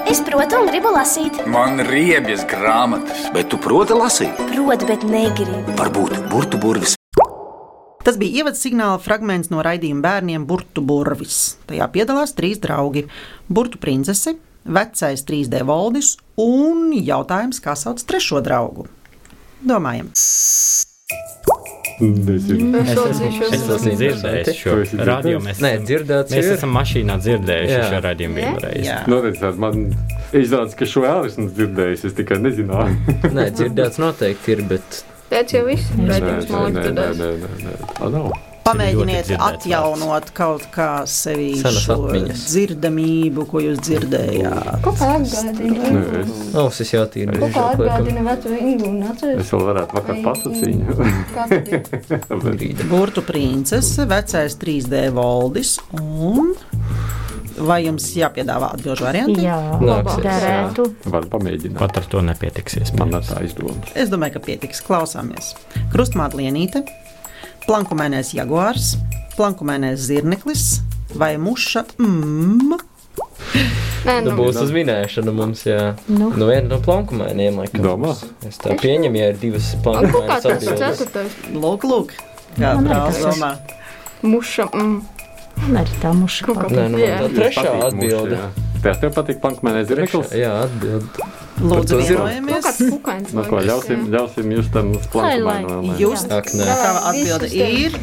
Es 0.07 0.23
protu 0.25 0.57
un 0.57 0.69
gribu 0.71 0.89
lasīt. 0.95 1.41
Man 1.51 1.83
ir 1.83 1.91
riebjas 1.91 2.47
grāmatas, 2.49 3.27
bet 3.35 3.51
tu 3.51 3.61
proti 3.61 3.93
lasīt. 3.93 4.39
Protu, 4.49 4.87
bet 4.89 5.03
negribu. 5.05 5.75
Varbūt 5.77 6.23
burbuļu 6.31 6.63
burvis. 6.63 6.97
Tas 8.07 8.15
bija 8.15 8.39
ievads 8.39 8.61
signāla 8.63 9.01
fragments 9.03 9.49
no 9.51 9.59
raidījuma 9.59 9.99
bērniem 9.99 10.45
Burvis. 10.47 11.57
Tajā 11.67 11.89
piedalās 11.91 12.31
trīs 12.37 12.61
draugi- 12.63 13.03
Burtu 13.53 13.81
princese, 13.83 14.37
vecais 14.67 15.23
3D 15.27 15.63
valdis 15.67 16.15
un 16.37 16.91
jautājums, 16.93 17.61
kā 17.63 17.75
sauc 17.79 18.03
trešo 18.07 18.41
draugu. 18.45 18.87
Domājam. 19.65 20.11
Es 21.97 22.13
esmu, 22.93 23.07
dzīšu. 23.17 23.47
es 23.47 23.63
esmu 23.73 23.93
dzirdējis 23.97 24.59
šo 24.59 24.73
Tu 24.75 24.81
esi 24.85 24.97
radio. 25.01 25.39
dzirdējis? 25.39 25.45
Mēs, 25.47 25.61
Nē, 25.65 25.71
dzirdēts 25.87 26.35
mēs 26.35 26.49
esam 26.53 26.75
mašīnā 26.77 27.15
dzirdējuši 27.23 27.73
Jā. 27.73 27.87
šo 27.89 28.01
radījumu 28.05 28.37
Jā? 28.37 28.51
vienreiz. 28.51 28.89
Redziet, 29.25 29.57
man 29.63 29.79
izrādās, 30.37 30.75
ka 30.77 30.85
šo 30.93 31.05
vēl 31.07 31.29
esmu 31.31 31.47
dzirdējis. 31.57 32.05
Es 32.11 32.17
tikai 32.19 32.37
nezināju. 32.43 33.15
Nē, 33.39 33.47
dzirdēts 33.57 33.97
noteikti 34.03 34.53
ir, 34.57 34.61
bet 34.69 35.01
Tētis 35.31 35.57
jau 35.57 35.65
viss 35.67 35.89
Nē, 35.97 36.05
redzējums 36.13 36.45
nē, 36.45 36.53
man 36.53 36.77
nē, 36.77 36.85
liekas. 36.85 36.93
nē, 36.93 37.01
tad 37.01 37.17
nē, 37.17 37.31
nē, 37.41 37.57
nē. 37.65 37.95
Tā 37.97 38.11
nav. 38.13 38.29
pamēģiniet 38.29 38.37
ļoti 38.37 38.46
dzirdēts 38.73 39.31
atjaunot 39.47 40.31
kaut 40.37 40.65
kā 40.73 40.89
sevi 41.09 41.49
šo 41.61 41.95
atmiņas. 42.07 42.45
dzirdamību, 42.51 43.45
ko 43.49 43.61
jūs 43.63 43.79
dzirdējāt. 43.85 44.81
Ko 44.85 44.91
kā 44.97 45.11
atgādina? 45.17 45.91
Nē, 45.93 46.01
es, 46.21 46.31
ausis 46.63 46.93
jau 46.93 47.05
tīri. 47.13 47.37
Ko 47.41 47.49
kā 47.53 47.63
atgādina 47.75 48.21
veco 48.27 48.49
Ingu 48.57 48.89
un 48.91 49.03
atceries? 49.11 49.39
es 49.45 49.53
vēl 49.53 49.63
varētu 49.71 49.91
vakar 49.99 50.15
ir? 50.25 50.75
Burtu 52.91 53.21
princese, 53.27 54.07
vecais 54.09 54.57
3D 54.61 55.07
valdis 55.15 55.77
un. 56.01 56.53
Vai 57.57 57.79
jums 57.87 58.05
jāpiedāvā 58.13 58.67
atbildžu 58.75 59.05
varianti? 59.07 59.41
Jā, 59.41 59.57
derētu. 60.21 60.83
Var 61.09 61.25
pamēģināt. 61.31 61.79
Pat 61.79 61.97
ar 61.97 62.05
to 62.11 62.21
nepietiksies. 62.21 62.91
Man 62.99 63.15
tā 63.17 63.39
izdomas. 63.47 63.89
Es 63.97 64.11
domāju, 64.13 64.37
ka 64.37 64.43
pietiks. 64.45 64.83
Klausāmies. 64.85 65.55
Krustmāte 65.93 66.37
lienīte, 66.37 66.83
plankumēnais 67.67 68.33
jaguārs, 68.37 68.95
plankumēnais 69.37 69.99
zirneklis 70.07 70.67
vai 71.17 71.35
muša 71.41 71.85
mm. 71.99 72.77
Nē, 74.07 74.13
Nu, 74.23 74.31
nu, 74.31 74.35
būs 74.37 74.57
uzminēšana 74.61 75.31
mums, 75.35 75.65
jā. 75.67 75.81
Nu. 76.07 76.29
Nu, 76.31 76.47
viena 76.47 76.69
no 76.69 76.77
plankumainiem, 76.83 77.57
laikam. 77.59 77.83
Domā? 77.83 78.13
Es 78.47 78.59
tā 78.61 78.77
pieņemu, 78.79 79.19
ja 79.19 79.31
ir 79.33 79.39
divas 79.41 79.73
kā 79.73 79.81
plankumainas 79.83 80.45
tas 80.45 80.53
atbildes. 80.53 81.01
ceturtais? 81.01 81.35
Lūk, 81.51 81.87
lūk. 81.89 82.13
Kā 82.55 82.75
Man 82.77 82.87
brālis 82.87 83.19
domā. 83.25 83.51
Muša, 84.23 84.69
mm. 84.71 85.17
Un 85.67 85.81
arī 85.81 85.99
tā 85.99 86.13
muša. 86.15 86.55
Nē, 86.69 86.85
nu, 86.93 87.01
man 87.01 87.25
tā 87.25 87.29
trešā 87.35 87.73
atbilde. 87.89 88.39
Tev 88.85 89.11
patīk 89.17 89.41
pankmēnēs 89.43 89.89
zirneklis? 89.89 90.31
Jā, 90.37 90.53
atbild. 90.69 91.19
Lūdzu, 91.57 91.97
vienojamies. 92.05 92.67
Nu, 93.33 93.43
ko, 93.49 93.61
ļausim, 93.65 94.07
ļausim 94.13 94.51
jūs 94.53 94.67
tam 94.73 94.91
uz 94.93 95.07
Lai, 95.17 95.37
lai. 95.41 95.59
planku 95.65 95.97
Jūs 96.01 96.27
Ak, 96.29 96.51
nē. 96.53 96.67
tā 96.69 96.91
atbilde 97.11 97.49
ir. 97.49 97.97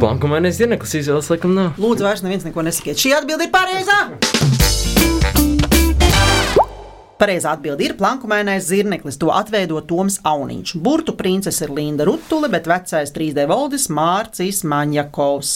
Plankumainais 0.00 0.56
zirneklis 0.56 0.96
izvēles 1.02 1.28
laikam 1.30 1.52
nav. 1.54 1.76
Lūdzu, 1.82 2.06
vairs 2.08 2.24
neviens 2.24 2.46
neko 2.48 2.64
nesakiet. 2.64 2.98
Šī 2.98 3.12
atbilde 3.18 3.46
ir 3.46 3.52
pareizā. 3.52 3.98
Pareizā 7.22 7.52
atbilde 7.54 7.84
ir 7.86 7.92
plankumainais 8.00 8.64
zirneklis. 8.66 9.20
To 9.22 9.28
atveido 9.30 9.78
Toms 9.86 10.16
Auniņš. 10.26 10.72
Burtu 10.82 11.14
princese 11.14 11.68
ir 11.68 11.76
Linda 11.76 12.08
Rutule, 12.08 12.48
bet 12.50 12.66
vecais 12.66 13.12
3D 13.14 13.44
valdis 13.52 13.86
Mārcis 13.94 14.64
Maņakovs. 14.66 15.52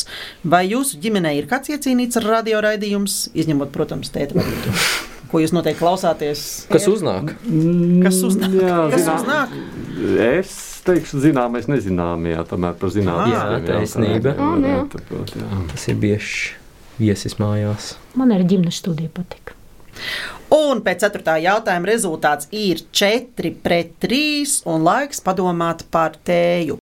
Vai 0.47 0.67
jūsu 0.69 1.01
ģimenē 1.03 1.35
ir 1.41 1.51
kāds 1.51 1.73
iecīnīts 1.75 2.21
ar 2.21 2.29
radioraidījums, 2.37 3.19
izņemot, 3.35 3.75
protams, 3.75 4.13
tēta 4.15 4.39
vadītu? 4.39 4.77
Ko 5.30 5.40
jūs 5.42 5.52
noteikti 5.56 5.80
klausāties? 5.83 6.42
Kas 6.71 6.87
uznāk? 6.90 7.33
Kas 8.04 8.21
uznāk? 8.26 8.52
Jā, 8.61 8.76
Kas 8.92 9.02
zinām. 9.02 9.18
uznāk? 9.23 9.56
Es 10.26 10.52
teikšu, 10.87 11.18
zināmais, 11.25 11.66
nezināmajā, 11.71 12.45
tomēr 12.50 12.76
par 12.78 12.92
zinātnē. 12.95 13.33
Jā, 13.35 13.59
taisnība. 13.66 14.37
O, 14.38 14.52
nu 14.61 14.71
jā. 14.71 14.85
Tas 15.73 15.88
ir 15.90 15.99
bieži 16.02 16.54
viesis 17.00 17.38
mājās. 17.42 17.95
Man 18.16 18.33
arī 18.37 18.47
ģimenes 18.54 18.78
studija 18.83 19.11
patika. 19.12 19.56
Un 20.54 20.83
pēc 20.85 21.02
ceturtā 21.02 21.38
jautājuma 21.42 21.88
rezultāts 21.90 22.47
ir 22.54 22.85
4 22.95 23.50
pret 23.64 23.97
3, 24.04 24.61
un 24.71 24.85
laiks 24.87 25.25
padomāt 25.25 25.83
par 25.90 26.14
tēju. 26.28 26.78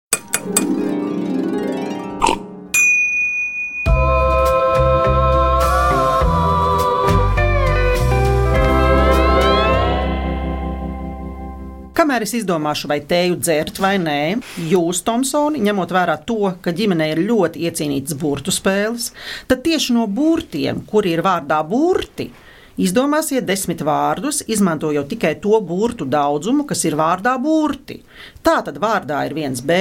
Kamēr 12.05 12.27
es 12.27 12.35
izdomāšu, 12.37 12.85
vai 12.91 12.99
tēju 13.09 13.39
dzert 13.41 13.79
vai 13.81 13.95
nē, 13.97 14.37
jūs, 14.69 14.99
Tomsoni, 15.07 15.63
ņemot 15.65 15.93
vērā 15.97 16.19
to, 16.29 16.51
ka 16.61 16.75
ģimenē 16.77 17.07
ir 17.15 17.23
ļoti 17.25 17.63
iecienītas 17.65 18.19
burtu 18.21 18.53
spēles, 18.53 19.07
tad 19.49 19.63
tieši 19.65 19.97
no 19.97 20.05
burtiem, 20.05 20.83
kuri 20.85 21.15
ir 21.17 21.23
vārdā 21.25 21.63
burti, 21.65 22.29
Izdomāsiet 22.77 23.47
desmit 23.49 23.81
vārdus, 23.87 24.43
izmantojot 24.51 25.09
tikai 25.15 25.33
to 25.41 25.57
burtu 25.65 26.05
daudzumu, 26.05 26.67
kas 26.69 26.85
ir 26.85 26.99
vārdā 27.01 27.39
burti. 27.41 28.01
Tā 28.45 28.59
tad 28.69 28.83
vārdā 28.83 29.23
ir 29.25 29.39
viens 29.41 29.65
B, 29.65 29.81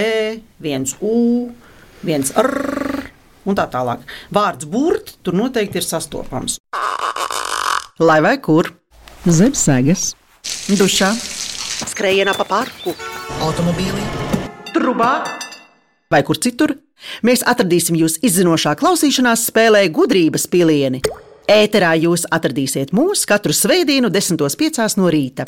viens 0.63 0.95
U, 1.03 1.49
viens 2.07 2.31
R 2.39 3.09
un 3.43 3.59
tā 3.59 3.67
tālāk. 3.67 4.07
Vārds 4.31 4.69
burti 4.69 5.19
tur 5.25 5.35
noteikti 5.41 5.81
ir 5.81 5.89
sastopams. 5.89 6.61
Lai 7.99 8.21
vai 8.23 8.37
kur? 8.39 8.71
Zem 9.27 9.57
sēgas, 9.57 10.13
dušā, 10.69 11.11
skrejienā 12.03 12.33
pa 12.35 12.43
parku, 12.43 12.91
automobīlī, 13.45 14.01
trubā 14.75 15.13
vai 16.11 16.19
kur 16.27 16.35
citur. 16.35 16.73
Mēs 17.23 17.45
atradīsim 17.47 17.95
jūs 17.95 18.17
izzinošā 18.27 18.73
klausīšanās 18.79 19.45
spēlē 19.47 19.85
gudrības 19.87 20.49
pilieni. 20.51 20.99
Ēterā 21.47 21.93
jūs 22.03 22.27
atradīsiet 22.27 22.91
mūs 22.91 23.23
katru 23.27 23.55
svētdienu, 23.55 24.11
10.5. 24.11 24.99
no 24.99 25.07
rīta. 25.15 25.47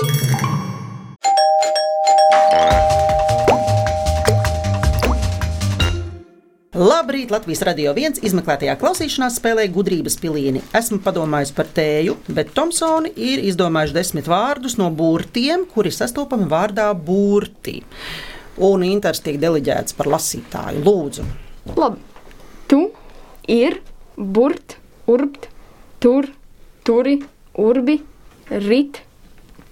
Labrīt, 6.75 7.29
Latvijas 7.31 7.61
radio 7.63 7.93
viens 7.95 8.17
izmeklētajā 8.19 8.73
klausīšanās 8.75 9.37
spēlē 9.39 9.63
gudrības 9.71 10.17
pilieni. 10.19 10.59
Esmu 10.75 10.97
padomājis 11.05 11.53
par 11.55 11.69
tēju, 11.71 12.17
bet 12.35 12.49
Tomsoni 12.57 13.13
ir 13.15 13.39
izdomājuši 13.47 13.95
desmit 13.95 14.27
vārdus 14.27 14.75
no 14.75 14.89
burtiem, 14.91 15.63
kuri 15.71 15.93
sastopami 15.95 16.49
vārdā 16.51 16.89
burti. 16.91 17.77
Un 18.59 18.83
Inters 18.83 19.23
tiek 19.23 19.39
deleģēts 19.39 19.95
par 19.95 20.11
lasītāju. 20.17 20.83
Lūdzu, 20.83 21.25
Labi. 21.79 22.03
Tu 22.67 22.81
ir 23.55 23.79
burt, 24.19 24.75
urbt, 25.07 25.47
tur, 26.03 26.27
turi, 26.83 27.21
urbi, 27.55 28.01
rit, 28.67 28.99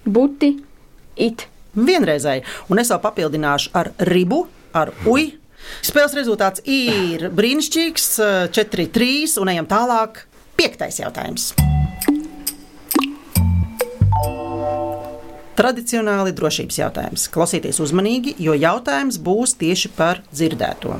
buti, 0.08 0.54
it. 1.20 1.50
vienreizēji, 1.76 2.48
un 2.72 2.80
es 2.80 2.96
vēl 2.96 3.04
papildināšu 3.04 3.76
ar 3.76 3.92
ribu, 4.08 4.46
ar 4.72 4.96
uju. 5.04 5.43
Spēles 5.84 6.14
rezultāts 6.16 6.64
ir 6.64 7.28
brīnišķīgs, 7.34 8.08
4-3, 8.54 9.38
un 9.42 9.52
ejam 9.54 9.68
tālāk. 9.70 10.24
Piektais 10.54 11.00
jautājums. 11.02 11.52
Tradicionāli 15.54 16.34
drošības 16.34 16.78
jautājums. 16.80 17.26
Klausieties 17.30 17.78
uzmanīgi, 17.82 18.34
jo 18.42 18.56
jautājums 18.58 19.20
būs 19.22 19.54
tieši 19.60 19.90
par 19.94 20.22
dzirdēto. 20.34 20.98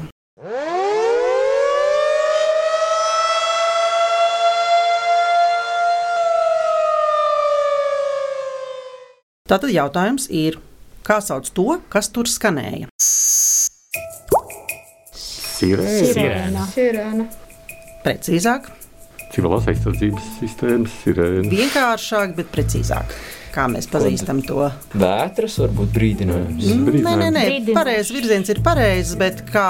Tātad 9.44 9.74
jautājums 9.74 10.30
ir, 10.32 10.56
kā 11.04 11.18
sauc 11.20 11.50
to, 11.52 11.74
kas 11.92 12.08
tur 12.14 12.30
skanēja? 12.30 12.88
Sirēna. 15.64 16.14
Sirēna. 16.14 16.64
Sirēna. 16.74 17.28
Precīzāk, 18.04 18.66
Civilās 19.34 19.64
aizsardzības 19.66 20.26
sistēmas 20.38 20.92
sirēna. 21.02 21.48
vienkāršāk, 21.50 22.34
bet 22.36 22.52
precīzāk. 22.54 23.14
Kā 23.54 23.64
mēs 23.70 23.86
pazīstam 23.90 24.40
to? 24.46 24.66
Vētras 24.98 25.56
var 25.62 25.70
būt 25.78 25.92
brīdinājums. 25.94 26.68
Nē, 26.74 27.14
nē, 27.18 27.28
nē 27.34 27.42
Brīdinošs. 27.46 27.74
pareizs 27.78 28.10
virziens 28.14 28.50
ir 28.50 28.60
pareizs, 28.66 29.14
bet 29.18 29.44
kā 29.50 29.66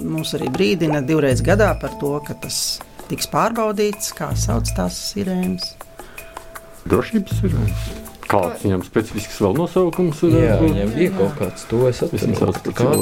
mums 0.00 0.32
arī 0.36 0.48
brīdina 0.52 1.02
divreiz 1.04 1.42
gadā 1.44 1.74
par 1.80 1.92
to, 2.00 2.14
ka 2.26 2.34
tas 2.40 2.80
tiks 3.08 3.28
pārbaudīts, 3.32 4.12
kā 4.16 4.30
sauc 4.36 4.68
tās 4.76 4.96
sirēnas. 5.12 5.74
Drošības 6.88 7.40
sirēnas. 7.42 8.07
Kāds 8.28 8.64
viņam 8.66 8.82
specifisks 8.84 9.38
vēl 9.40 9.54
nosaukums? 9.56 10.18
Jā, 10.28 10.58
viņam 10.60 10.90
bija 10.94 11.12
kaut 11.16 11.36
kāds 11.40 11.64
to 11.70 11.78
es 11.88 12.02
atceros. 12.04 12.58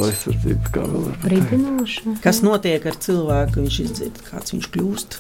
aizsardzību. 0.07 0.71
Kā 0.77 0.85
vēl 0.87 1.07
var 1.09 1.17
Brīdinoša. 1.25 2.15
Kas 2.23 2.43
notiek 2.47 2.87
ar 2.87 2.99
cilvēku, 3.03 3.65
viņš 3.65 3.81
izdzird, 3.89 4.21
kāds 4.31 4.55
viņš 4.55 4.69
kļūst? 4.77 5.19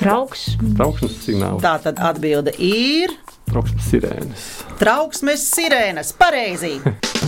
Trauks. 0.00 0.46
Trauksmes 0.78 1.18
signāls. 1.26 1.60
Tā 1.62 1.76
tad 1.84 2.00
atbilde 2.02 2.56
ir 2.58 3.12
Trauksmes 3.50 3.90
sirēnas. 3.92 4.46
trauksmes 4.80 5.44
sirēnas. 5.52 6.14
Pareizi! 6.18 6.78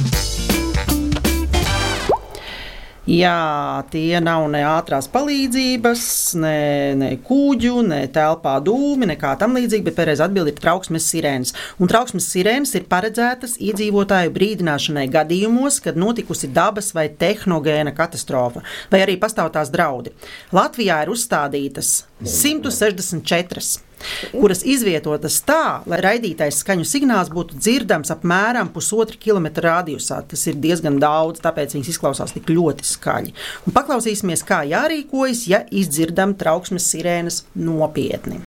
Jā, 3.07 3.85
tie 3.93 4.19
nav 4.19 4.49
ne 4.51 4.65
ātrās 4.67 5.07
palīdzības, 5.15 6.01
ne, 6.43 6.57
ne 6.99 7.11
kūģu, 7.23 7.85
ne 7.87 8.01
telpā 8.11 8.57
dūmi, 8.67 9.07
nekā 9.13 9.37
tam 9.39 9.55
līdzīga, 9.55 9.87
bet 9.87 9.99
pareizi 10.01 10.25
atbild 10.27 10.51
ir 10.51 10.59
trauksmes 10.59 11.07
sirēnas. 11.13 11.55
Un 11.79 11.93
trauksmes 11.93 12.27
sirēnas 12.35 12.75
ir 12.75 12.89
paredzētas 12.91 13.61
iedzīvotāju 13.63 14.35
brīdināšanai 14.35 15.07
gadījumos, 15.15 15.79
kad 15.87 16.03
notikusi 16.03 16.51
dabas 16.51 16.91
vai 16.99 17.07
tehnogēna 17.23 17.95
katastrofa, 17.95 18.67
vai 18.91 19.05
arī 19.07 19.21
pastāv 19.23 19.55
tās 19.55 19.71
draudi. 19.71 20.11
Latvijā 20.51 21.05
ir 21.07 21.15
uzstādītas 21.15 22.01
164 22.27 23.86
kuras 24.33 24.63
izvietotas 24.67 25.39
tā, 25.47 25.83
lai 25.89 26.01
raidītais 26.05 26.61
skaņu 26.63 26.87
signāls 26.89 27.31
būtu 27.33 27.59
dzirdams 27.61 28.13
apmēram 28.15 28.71
pusotra 28.75 29.19
kilometra 29.21 29.77
radiusā. 29.77 30.23
Tas 30.29 30.47
ir 30.51 30.59
diezgan 30.63 31.01
daudz, 31.03 31.43
tāpēc 31.45 31.77
viņas 31.77 31.93
izklausās 31.95 32.35
tik 32.37 32.51
ļoti 32.53 32.87
skaļi. 32.87 33.35
Un 33.67 33.77
paklausīsimies, 33.77 34.45
kā 34.47 34.63
jārīkojas, 34.69 35.47
ja 35.51 35.63
izdzirdam 35.71 36.37
trauksmes 36.39 36.91
sirēnas 36.93 37.45
nopietni. 37.55 38.43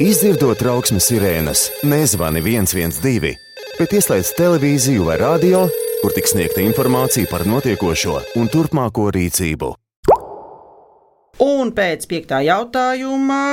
Izdzirdot 0.00 0.56
trauksmes 0.62 1.10
sirēnas, 1.10 1.66
nezvani 1.84 2.40
112, 2.40 3.34
bet 3.76 3.92
ieslēdz 3.98 4.30
televīziju 4.38 5.04
vai 5.10 5.18
radio, 5.20 5.66
kur 6.00 6.14
tiks 6.16 6.32
sniegta 6.32 6.64
informācija 6.64 7.28
par 7.28 7.44
notiekošo 7.44 8.16
un 8.40 8.48
turpmāko 8.48 9.10
rīcību. 9.12 9.74
Un 11.44 11.70
pēc 11.76 12.08
piektā 12.08 12.40
jautājuma 12.44 13.44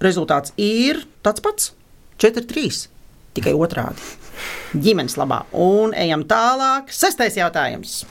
rezultāts 0.00 0.52
ir 0.56 1.04
tāds 1.22 1.42
pats- 1.42 1.72
4-3. 2.18 2.88
Tikai 3.34 3.52
otrādi. 3.52 4.00
Ģimenes 4.74 5.16
labā. 5.16 5.44
Un 5.52 5.92
ejam 5.94 6.24
tālāk. 6.24 6.90
Sestais 6.90 7.36
jautājums. 7.36 8.04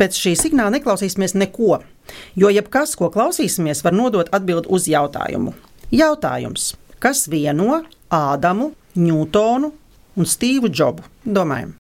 Pēc 0.00 0.16
šī 0.16 0.32
signāla 0.32 0.78
neklausīsimies 0.78 1.34
neko, 1.36 1.82
jo 2.34 2.48
jebkas, 2.48 2.96
ko 2.96 3.10
klausīsimies, 3.12 3.82
var 3.84 3.92
nodot 3.92 4.30
atbildi 4.32 4.70
uz 4.72 4.86
jautājumu. 4.88 5.52
Jautājums, 5.92 6.74
kas 6.98 7.26
vieno 7.28 7.84
Ādamu, 8.10 8.72
Ņūtonu 8.96 9.72
un 10.16 10.24
Stīvu 10.24 10.72
Džobu? 10.72 11.04
Domājam. 11.26 11.76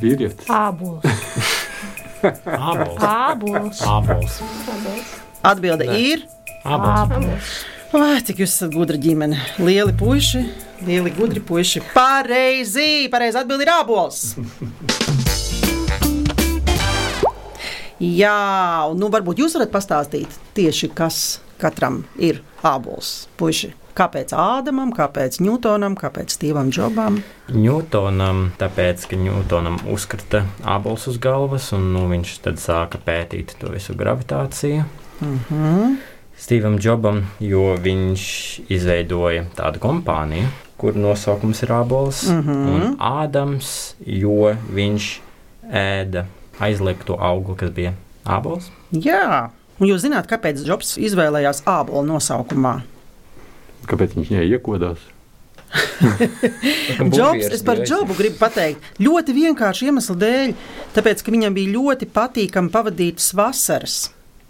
Vīrietis. 0.00 0.46
Ābols. 0.46 1.19
Ābols. 2.20 3.00
Ābols. 3.00 3.80
Ābols. 3.86 4.40
Atbilde 5.46 5.86
Nē. 5.88 5.98
ir. 5.98 6.24
Ābols. 6.64 7.52
Vai, 7.90 8.20
cik 8.22 8.42
jūs 8.44 8.52
esat 8.52 8.74
gudri 8.74 9.00
ģimene? 9.02 9.38
Lieli 9.58 9.94
puiši, 9.98 10.44
lieli 10.86 11.10
gudri 11.16 11.40
puiši. 11.42 11.82
Pareizi! 11.94 13.08
Pareizi 13.10 13.40
atbildi 13.40 13.66
ir 13.66 13.72
ābols. 13.74 14.20
Jā, 18.00 18.36
un 18.88 19.00
nu, 19.00 19.10
varbūt 19.12 19.42
jūs 19.42 19.56
varat 19.58 19.72
pastāstīt 19.74 20.38
tieši, 20.56 20.92
kas 20.96 21.40
katram 21.60 22.04
ir 22.20 22.38
ābols. 22.64 23.26
Puiši, 23.40 23.72
kāpēc 24.00 24.32
Ādamam, 24.36 24.94
kāpēc 24.96 25.38
Ņūtonam, 25.44 25.96
kāpēc 26.00 26.32
Stīvam 26.32 26.70
Džobam? 26.72 27.18
Ņūtonam, 27.52 28.46
tāpēc, 28.60 29.04
ka 29.10 29.18
Ņūtonam 29.20 29.80
uzkrita 29.92 30.44
ābols 30.64 31.04
uz 31.10 31.18
galvas, 31.22 31.70
un 31.76 31.90
nu, 31.94 32.06
viņš 32.10 32.32
tad 32.46 32.62
sāka 32.62 33.00
pētīt 33.04 33.56
to 33.60 33.72
visu 33.74 33.96
gravitāciju. 33.98 34.86
Mhm. 35.20 35.98
Stevam 36.40 36.78
Jobam, 36.80 37.26
jo 37.44 37.74
viņš 37.76 38.22
izveidoja 38.72 39.42
tādu 39.58 39.76
kompāniju, 39.82 40.48
kur 40.80 40.96
nosaukums 40.96 41.60
ir 41.62 41.68
ābols, 41.76 42.22
Mhm. 42.32 42.68
un 42.74 42.96
Ādams, 42.96 43.94
jo 44.00 44.54
viņš 44.72 45.08
ēda 45.70 46.24
aizliegto 46.58 47.18
augli, 47.20 47.56
kas 47.56 47.70
bija 47.70 47.92
ābols. 48.24 48.70
Jā, 48.92 49.50
un 49.78 49.86
jūs 49.88 50.00
zināt, 50.08 50.26
kāpēc 50.32 50.64
Džobs 50.64 50.96
izvēlējās 50.96 51.60
ābolu 51.68 52.06
nosaukumā? 52.16 52.80
Kāpēc 53.88 54.16
viņš 54.18 54.34
neiekodās? 54.36 55.08
Džobs, 55.70 57.50
es 57.54 57.62
par 57.66 57.80
Džobu 57.84 58.16
gribu 58.18 58.40
pateikt, 58.40 58.86
ļoti 59.02 59.34
vienkārši 59.36 59.90
iemeslu 59.90 60.16
dēļ, 60.18 60.54
tāpēc, 60.96 61.22
ka 61.22 61.34
viņam 61.34 61.56
bija 61.56 61.74
ļoti 61.76 62.08
patīkami 62.10 62.72
pavadītas 62.74 63.30
vasaras. 63.38 64.00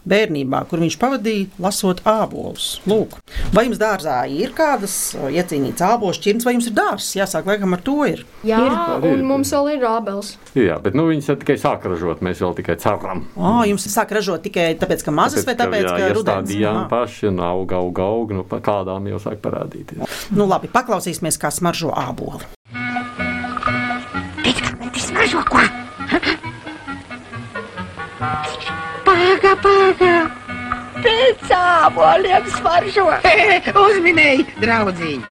Bērnībā, 0.08 0.62
kur 0.70 0.80
viņš 0.80 0.96
pavadīja, 1.00 1.48
lasot 1.60 1.98
ābolus. 2.08 2.78
Lūk, 2.88 3.18
vai 3.52 3.66
jums 3.66 3.80
dārzā 3.80 4.16
ir 4.32 4.54
kādas 4.56 4.94
o, 5.18 5.28
iecīnītas 5.28 5.84
ābolu 5.84 6.14
šķirnes, 6.16 6.46
vai 6.48 6.54
jums 6.56 6.70
ir 6.70 6.74
dārzs? 6.78 7.10
Jāsāk, 7.18 7.44
laikam, 7.50 7.76
ar 7.76 7.82
to 7.84 7.98
ir. 8.08 8.22
Jā, 8.46 8.60
Ir. 8.64 9.04
un 9.10 9.24
mums 9.28 9.52
vēl 9.52 9.74
ir 9.74 9.84
rābels. 9.84 10.32
Jā, 10.56 10.78
bet 10.82 10.96
nu, 10.96 11.04
viņas 11.10 11.28
tikai 11.42 11.58
sāk 11.60 11.84
ražot, 11.84 12.22
mēs 12.24 12.40
vēl 12.40 12.56
tikai 12.62 12.78
ceram. 12.80 13.26
O, 13.36 13.58
jums 13.68 13.84
sāk 13.92 14.14
ražot 14.16 14.40
tikai 14.48 14.70
tāpēc, 14.80 15.04
ka 15.04 15.14
mazas, 15.14 15.44
vai 15.48 15.56
tāpēc, 15.60 15.84
jā, 15.84 15.96
ka 16.00 16.12
rudens? 16.16 16.48
iestādījām 16.48 16.80
Aha. 16.80 16.88
paši 16.90 17.28
un 17.30 17.44
auga, 17.44 17.82
auga, 17.84 18.08
auga, 18.08 18.40
nu, 18.40 18.46
pa 18.48 18.62
kādām 18.64 19.10
jau 19.12 19.20
sāk 19.20 19.42
parādīties. 19.44 20.32
Nu, 20.32 20.48
labi, 20.48 20.72
paklausīsimies, 20.72 21.36
kā 21.40 21.52
smaržo 21.52 21.92
ābolu. 21.92 22.40
Tas 24.90 25.12
mažo 25.12 25.44
ko? 25.48 25.60
Pāga, 29.40 29.56
pāga! 29.64 30.14
Pēc 31.00 31.52
āboliem 31.56 32.48
smaržo! 32.52 33.06
Uzminēji, 33.80 34.44
draudziņ! 34.60 35.22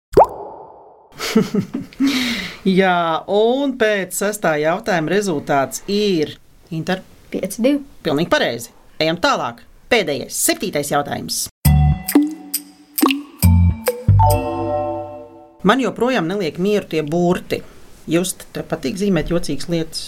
Jā, 2.79 2.95
un 3.29 3.75
pēc 3.77 4.17
sestā 4.17 4.55
jautājuma 4.63 5.13
rezultāts 5.13 5.85
ir 5.85 6.33
Inter 6.73 7.05
5-2. 7.29 7.75
Pilnīgi 8.01 8.33
pareizi. 8.33 8.73
Ejam 8.97 9.21
tālāk. 9.21 9.61
Pēdējais, 9.93 10.41
septītais 10.49 10.89
jautājums. 10.89 11.45
Man 15.61 15.85
joprojām 15.85 16.25
neliek 16.33 16.57
mieru 16.57 16.95
tie 16.97 17.05
burti. 17.05 17.61
Jūs 18.09 18.39
te 18.57 18.65
patīk 18.65 18.97
zīmēt 18.97 19.29
jocīgas 19.29 19.69
lietas. 19.69 20.07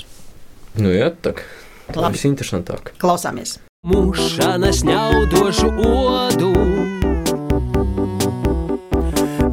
Nu, 0.74 0.90
jā, 0.90 1.14
tā 1.22 1.38
kā 1.38 1.52
tas 1.94 2.24
ir 2.24 2.34
interesantāk. 2.34 2.96
Klausāmies! 2.98 3.60
Mušana 3.82 4.70
sņaudošu 4.78 5.67
odu, 5.82 6.52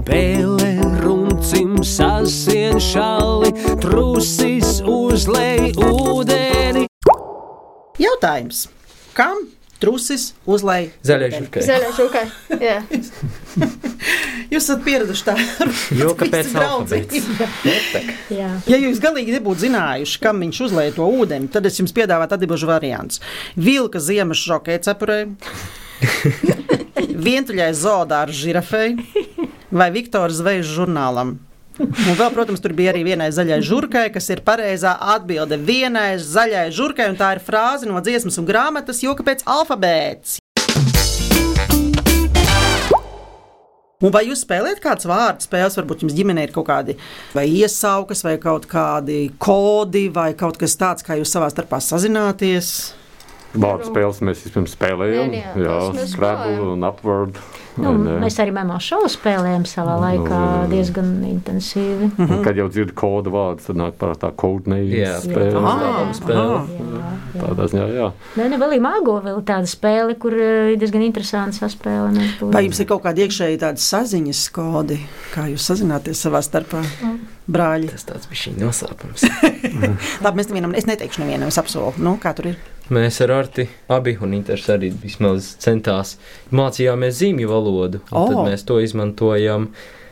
pēle 0.04 0.68
runcim 1.00 1.78
sasien 1.80 2.76
šali, 2.76 3.54
trusis 3.80 4.82
uzlej 4.84 5.72
ūdeni. 5.80 6.84
Jautājums. 7.96 8.66
Kam 9.16 9.48
trusis 9.82 10.32
uzlai? 10.48 10.90
Zaļai 11.06 11.30
žurkai. 11.34 11.62
Zaļai 11.66 11.90
žurkai. 11.96 12.24
Jā. 12.62 12.78
Jūs 14.52 14.64
esat 14.64 14.84
pieraduši 14.86 15.24
tā. 15.26 15.34
Jo 15.98 16.14
kāpēc 16.18 16.48
Visi 16.48 16.56
draudzīgi. 16.56 17.22
Jā. 18.32 18.50
Ja 18.70 18.78
jūs 18.80 19.00
galīgi 19.02 19.34
nebūtu 19.36 19.66
zinājuši, 19.66 20.20
kam 20.22 20.40
viņš 20.44 20.62
uzlēja 20.68 20.94
to 20.96 21.08
ūdeni, 21.20 21.50
tad 21.52 21.68
es 21.68 21.78
jums 21.80 21.94
piedāvātu 21.96 22.38
atbildžu 22.38 22.70
variantus. 22.70 23.22
Vilka 23.58 24.00
ziemas 24.02 24.40
šokē 24.40 24.78
cepurē, 24.86 25.18
vientuļai 27.28 27.72
zoodāra 27.76 28.34
žirafei 28.34 28.94
vai 29.70 29.90
Viktora 29.94 30.32
zvejas 30.32 30.70
žurnālam. 30.70 31.36
Un 31.78 32.16
vēl, 32.18 32.32
protams, 32.34 32.58
tur 32.58 32.72
bija 32.74 32.90
arī 32.90 33.04
vienai 33.06 33.28
zaļai 33.30 33.60
žurkai, 33.62 34.08
kas 34.10 34.26
ir 34.34 34.42
pareizā 34.46 34.96
atbilde. 35.14 35.60
Vienai 35.62 36.16
zaļai 36.18 36.68
žurkai, 36.74 37.06
un 37.12 37.18
tā 37.20 37.36
ir 37.36 37.42
frāze 37.44 37.86
no 37.86 38.00
dziesmas 38.02 38.40
un 38.40 38.48
grāmatas, 38.48 39.04
jo 39.04 39.14
kāpēc 39.18 39.44
alfabēts? 39.46 40.40
Un 43.98 44.12
vai 44.14 44.24
jūs 44.28 44.44
spēlējat 44.44 44.82
kādas 44.82 45.06
vārdu 45.10 45.46
spēles? 45.46 45.78
Varbūt 45.78 46.04
jums 46.04 46.14
ģimenē 46.18 46.48
ir 46.48 46.52
kaut 46.54 46.68
kādi 46.68 46.94
vai 47.34 47.48
iesaukas, 47.50 48.22
vai 48.26 48.36
kaut 48.42 48.66
kādi 48.70 49.24
kodi, 49.42 50.06
vai 50.14 50.32
kaut 50.38 50.58
kas 50.58 50.74
tāds, 50.78 51.06
kā 51.06 51.18
jūs 51.18 51.30
savā 51.34 51.50
starpā 51.50 51.78
sazināties. 51.82 52.72
Vārdu 53.56 53.88
spēles 53.88 54.18
mēs 54.28 54.42
vispirms 54.44 54.74
spēlējām. 54.76 55.32
Jā, 55.32 55.54
jā, 55.56 55.78
Jā, 55.96 56.04
Scrabble 56.10 56.74
un 56.74 56.84
Upward. 56.84 57.38
Nu, 57.78 57.92
un, 57.94 58.06
mēs 58.24 58.36
arī 58.42 58.52
mēmā 58.56 58.76
šovu 58.82 59.08
spēlējām 59.12 59.64
savā 59.68 59.94
laikā 60.02 60.38
jā. 60.42 60.62
diezgan 60.72 61.12
intensīvi. 61.28 62.10
Un, 62.18 62.32
Kad 62.44 62.58
jau 62.58 62.66
dzird 62.72 62.92
kodu 62.98 63.30
vārdus, 63.32 63.68
tad 63.68 63.78
nāk 63.78 63.94
par 64.00 64.16
tā 64.18 64.32
codename 64.34 64.90
Jā, 64.90 65.14
spēle. 65.22 65.62
tā 65.62 66.06
spēle. 66.18 66.58
Tādā 67.38 67.68
ziņā, 67.70 67.86
jā. 67.94 68.08
Nē, 68.40 68.48
ne, 68.50 68.58
vēl 68.60 68.76
ir 68.78 68.82
māgo, 68.82 69.18
vēl 69.22 69.40
ir 69.40 69.46
tāda 69.46 69.70
spēle, 69.70 70.16
kur 70.20 70.34
eh, 70.34 70.72
ir 70.74 70.80
diezgan 70.82 71.04
interesanti 71.06 71.60
saspēlē. 71.60 72.26
Vai 72.50 72.64
jums 72.66 72.82
ir 72.82 72.88
kaut 72.90 73.04
kādi 73.06 73.24
iekšēji 73.26 73.60
tādi 73.62 73.84
saziņas 73.84 74.42
kodi, 74.58 74.98
kā 75.36 75.46
jūs 75.52 75.68
sazināties 75.70 76.24
savā 76.26 76.42
starpā? 76.44 76.82
Brāļi. 77.48 77.92
Tas 77.94 78.04
tāds 78.08 78.28
bija 78.28 78.42
šī 78.42 78.56
nosāpums. 78.58 79.24
Labi, 80.24 80.34
mēs 80.40 80.50
nevienam, 80.50 80.74
es 80.76 80.88
neteikšu 80.88 81.22
nevienam, 81.22 81.52
es 81.52 81.60
apsolu. 81.62 81.94
Nu, 82.02 82.18
kā 82.20 82.34
tur 82.36 82.50
ir? 82.50 82.58
Mēs 82.88 83.20
ar 83.20 83.34
Arti 83.36 83.66
abi 83.92 84.16
un 84.24 84.32
Inters 84.32 84.64
arī 84.72 84.88
vismaz 85.02 85.52
centās 85.60 86.16
mācījāmies 86.54 87.20
zīmju 87.20 87.50
valodu. 87.50 88.00
un 88.08 88.16
O! 88.16 88.26
Tad 88.30 88.48
mēs 88.48 88.64
to 88.68 88.80
izmantojam. 88.80 89.68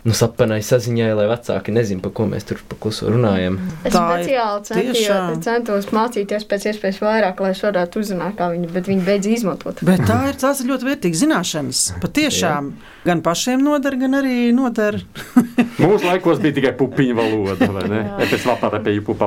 Nu, 0.07 0.15
sapanai 0.15 0.61
saziņai, 0.63 1.09
lai 1.19 1.25
vecāki 1.27 1.73
nezinātu, 1.75 2.05
par 2.05 2.13
ko 2.15 2.27
mēs 2.31 2.45
tur 2.47 2.61
pa 2.71 2.77
klusu 2.79 3.09
runājam. 3.11 3.57
Es 3.83 3.91
Tā 3.91 4.05
speciāli 4.07 4.63
centījos, 4.69 5.41
centos 5.43 5.89
mācīties 5.91 6.45
pēc 6.47 6.67
iespējas 6.71 7.01
vairāk, 7.03 7.41
lai 7.43 7.51
es 7.51 7.63
varētu 7.65 8.05
uzzināt, 8.05 8.37
kā 8.39 8.53
viņi, 8.53 8.71
bet 8.71 8.87
viņi 8.87 9.03
beidz 9.03 9.27
izmantot. 9.33 9.83
Bet 9.89 10.05
tā 10.07 10.21
ir 10.29 10.39
tās 10.39 10.63
ļoti 10.69 10.87
vērtīgas 10.87 11.25
zināšanas. 11.25 11.81
Patiešām 12.05 12.69
gan 13.09 13.25
pašiem 13.27 13.65
noder, 13.67 13.99
gan 13.99 14.15
arī 14.21 14.53
noder. 14.55 15.01
Mūsu 15.83 16.07
laikos 16.07 16.39
bija 16.45 16.55
tikai 16.61 16.77
pupiņu 16.79 17.19
valoda, 17.19 17.67
vai 17.75 17.89
ne? 17.91 18.05
Es 18.23 18.47
vaparēju 18.47 19.03
pupa, 19.11 19.27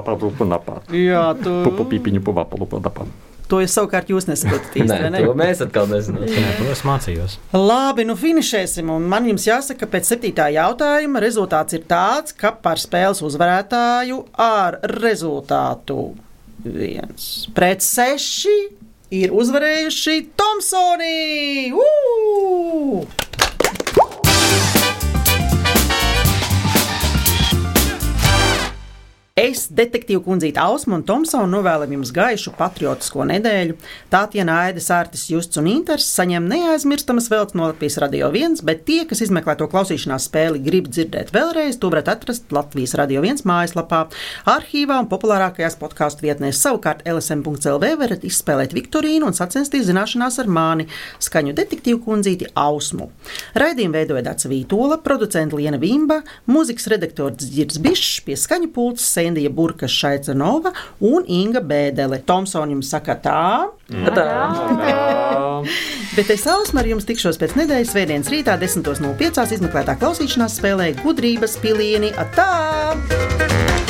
To 3.50 3.60
es 3.64 3.74
savukārt 3.74 4.12
jūs 4.14 4.28
nesaprotat 4.30 4.76
vai 4.92 5.10
ne? 5.10 5.24
to 5.26 5.34
mēs 5.38 5.64
atkal 5.66 5.90
nezinām. 5.90 6.28
Nē, 6.30 6.52
to 6.60 6.70
es 6.70 6.84
mācījos. 6.86 7.38
Labi, 7.56 8.06
nu 8.06 8.16
finišēsim. 8.20 8.92
Un 8.94 9.08
man 9.10 9.26
jums 9.30 9.48
jāsaka, 9.50 9.84
ka 9.84 9.94
pēc 9.96 10.12
septītā 10.14 10.50
jautājuma 10.54 11.24
rezultāts 11.24 11.78
ir 11.78 11.88
tāds, 11.90 12.36
ka 12.38 12.54
par 12.54 12.82
spēles 12.82 13.24
uzvarētāju 13.26 14.22
ar 14.46 14.82
rezultātu 15.00 16.12
viens 16.60 17.48
pret 17.56 17.82
seši 17.86 18.58
ir 19.16 19.34
uzvarējuši 19.34 20.20
Tomsoni! 20.38 21.72
Uu! 21.74 23.08
Es, 29.40 29.68
detektīva 29.72 30.20
kundzīte 30.26 30.60
Ausma 30.60 30.98
un 30.98 31.04
Tomsona, 31.08 31.48
novēlam 31.48 31.94
jums 31.94 32.10
gaišu 32.12 32.52
patriotisko 32.58 33.24
nedēļu. 33.30 33.78
Tātien 34.12 34.50
Aidis, 34.52 34.90
Artis, 34.92 35.22
Justs 35.32 35.60
un 35.62 35.70
Inters 35.72 36.08
saņem 36.18 36.50
neaizmirstamas 36.50 37.30
veltes 37.32 37.56
no 37.56 37.70
Latvijas 37.70 37.96
Radio 38.04 38.28
1, 38.34 38.58
bet 38.68 38.82
tie, 38.90 39.06
kas 39.08 39.22
izmeklē 39.24 39.56
to 39.56 39.70
klausīšanās 39.72 40.26
spēli, 40.28 40.60
grib 40.66 40.90
dzirdēt 40.92 41.32
vēlreiz, 41.32 41.78
to 41.80 41.92
varat 41.94 42.12
atrast 42.12 42.52
Latvijas 42.52 42.98
Radio 43.00 43.24
1 43.24 43.46
mājaslapā, 43.48 44.02
arhīvā 44.56 44.98
un 45.06 45.08
populārākajās 45.14 45.80
podkāstu 45.80 46.28
vietnēs. 46.28 46.60
Savukārt 46.60 47.06
LSM.CLV 47.08 47.94
varat 48.02 48.28
izspēlēt 48.28 48.76
Viktorīnu 48.76 49.30
un 49.30 49.38
sacensties 49.38 49.88
zināšanās 49.88 50.42
ar 50.44 50.52
mani, 50.52 50.90
skaņu 51.24 51.56
detektīvu 51.62 52.02
kundzīti 52.10 52.52
Ausmu. 52.60 53.08
Raidījumu 53.56 54.02
veidoja 54.02 54.26
Dāca 54.28 54.52
Vītola, 54.52 55.00
producents 55.06 55.56
Liena 55.56 55.80
Vimba, 55.80 56.26
mūzikas 56.52 56.92
redaktors 56.92 57.48
Girds 57.56 57.80
Bišs, 57.80 58.20
pie 58.28 58.36
skaņu 58.36 58.74
pults 58.76 59.08
Sēna 59.30 59.30
Lendija 59.30 59.50
Burka 59.50 59.88
Šaicanova 59.88 60.72
un 61.00 61.24
Inga 61.28 61.62
Bēdele. 61.62 62.24
Tomsona 62.26 62.74
jums 62.74 62.90
saka 62.90 63.16
tā. 63.22 63.70
Bet 66.16 66.30
es 66.34 66.48
Ausma 66.48 66.82
ar 66.82 66.90
jums 66.90 67.06
tikšos 67.06 67.38
pēc 67.38 67.56
nedēļas 67.60 67.94
svētdienas 67.94 68.32
rītā 68.32 68.58
10.05. 68.60 69.54
izmeklētā 69.54 69.98
klausīšanās 70.00 70.58
spēlē 70.60 70.94
gudrības 71.04 71.58
pilieni. 71.62 72.12
Atā! 72.18 73.89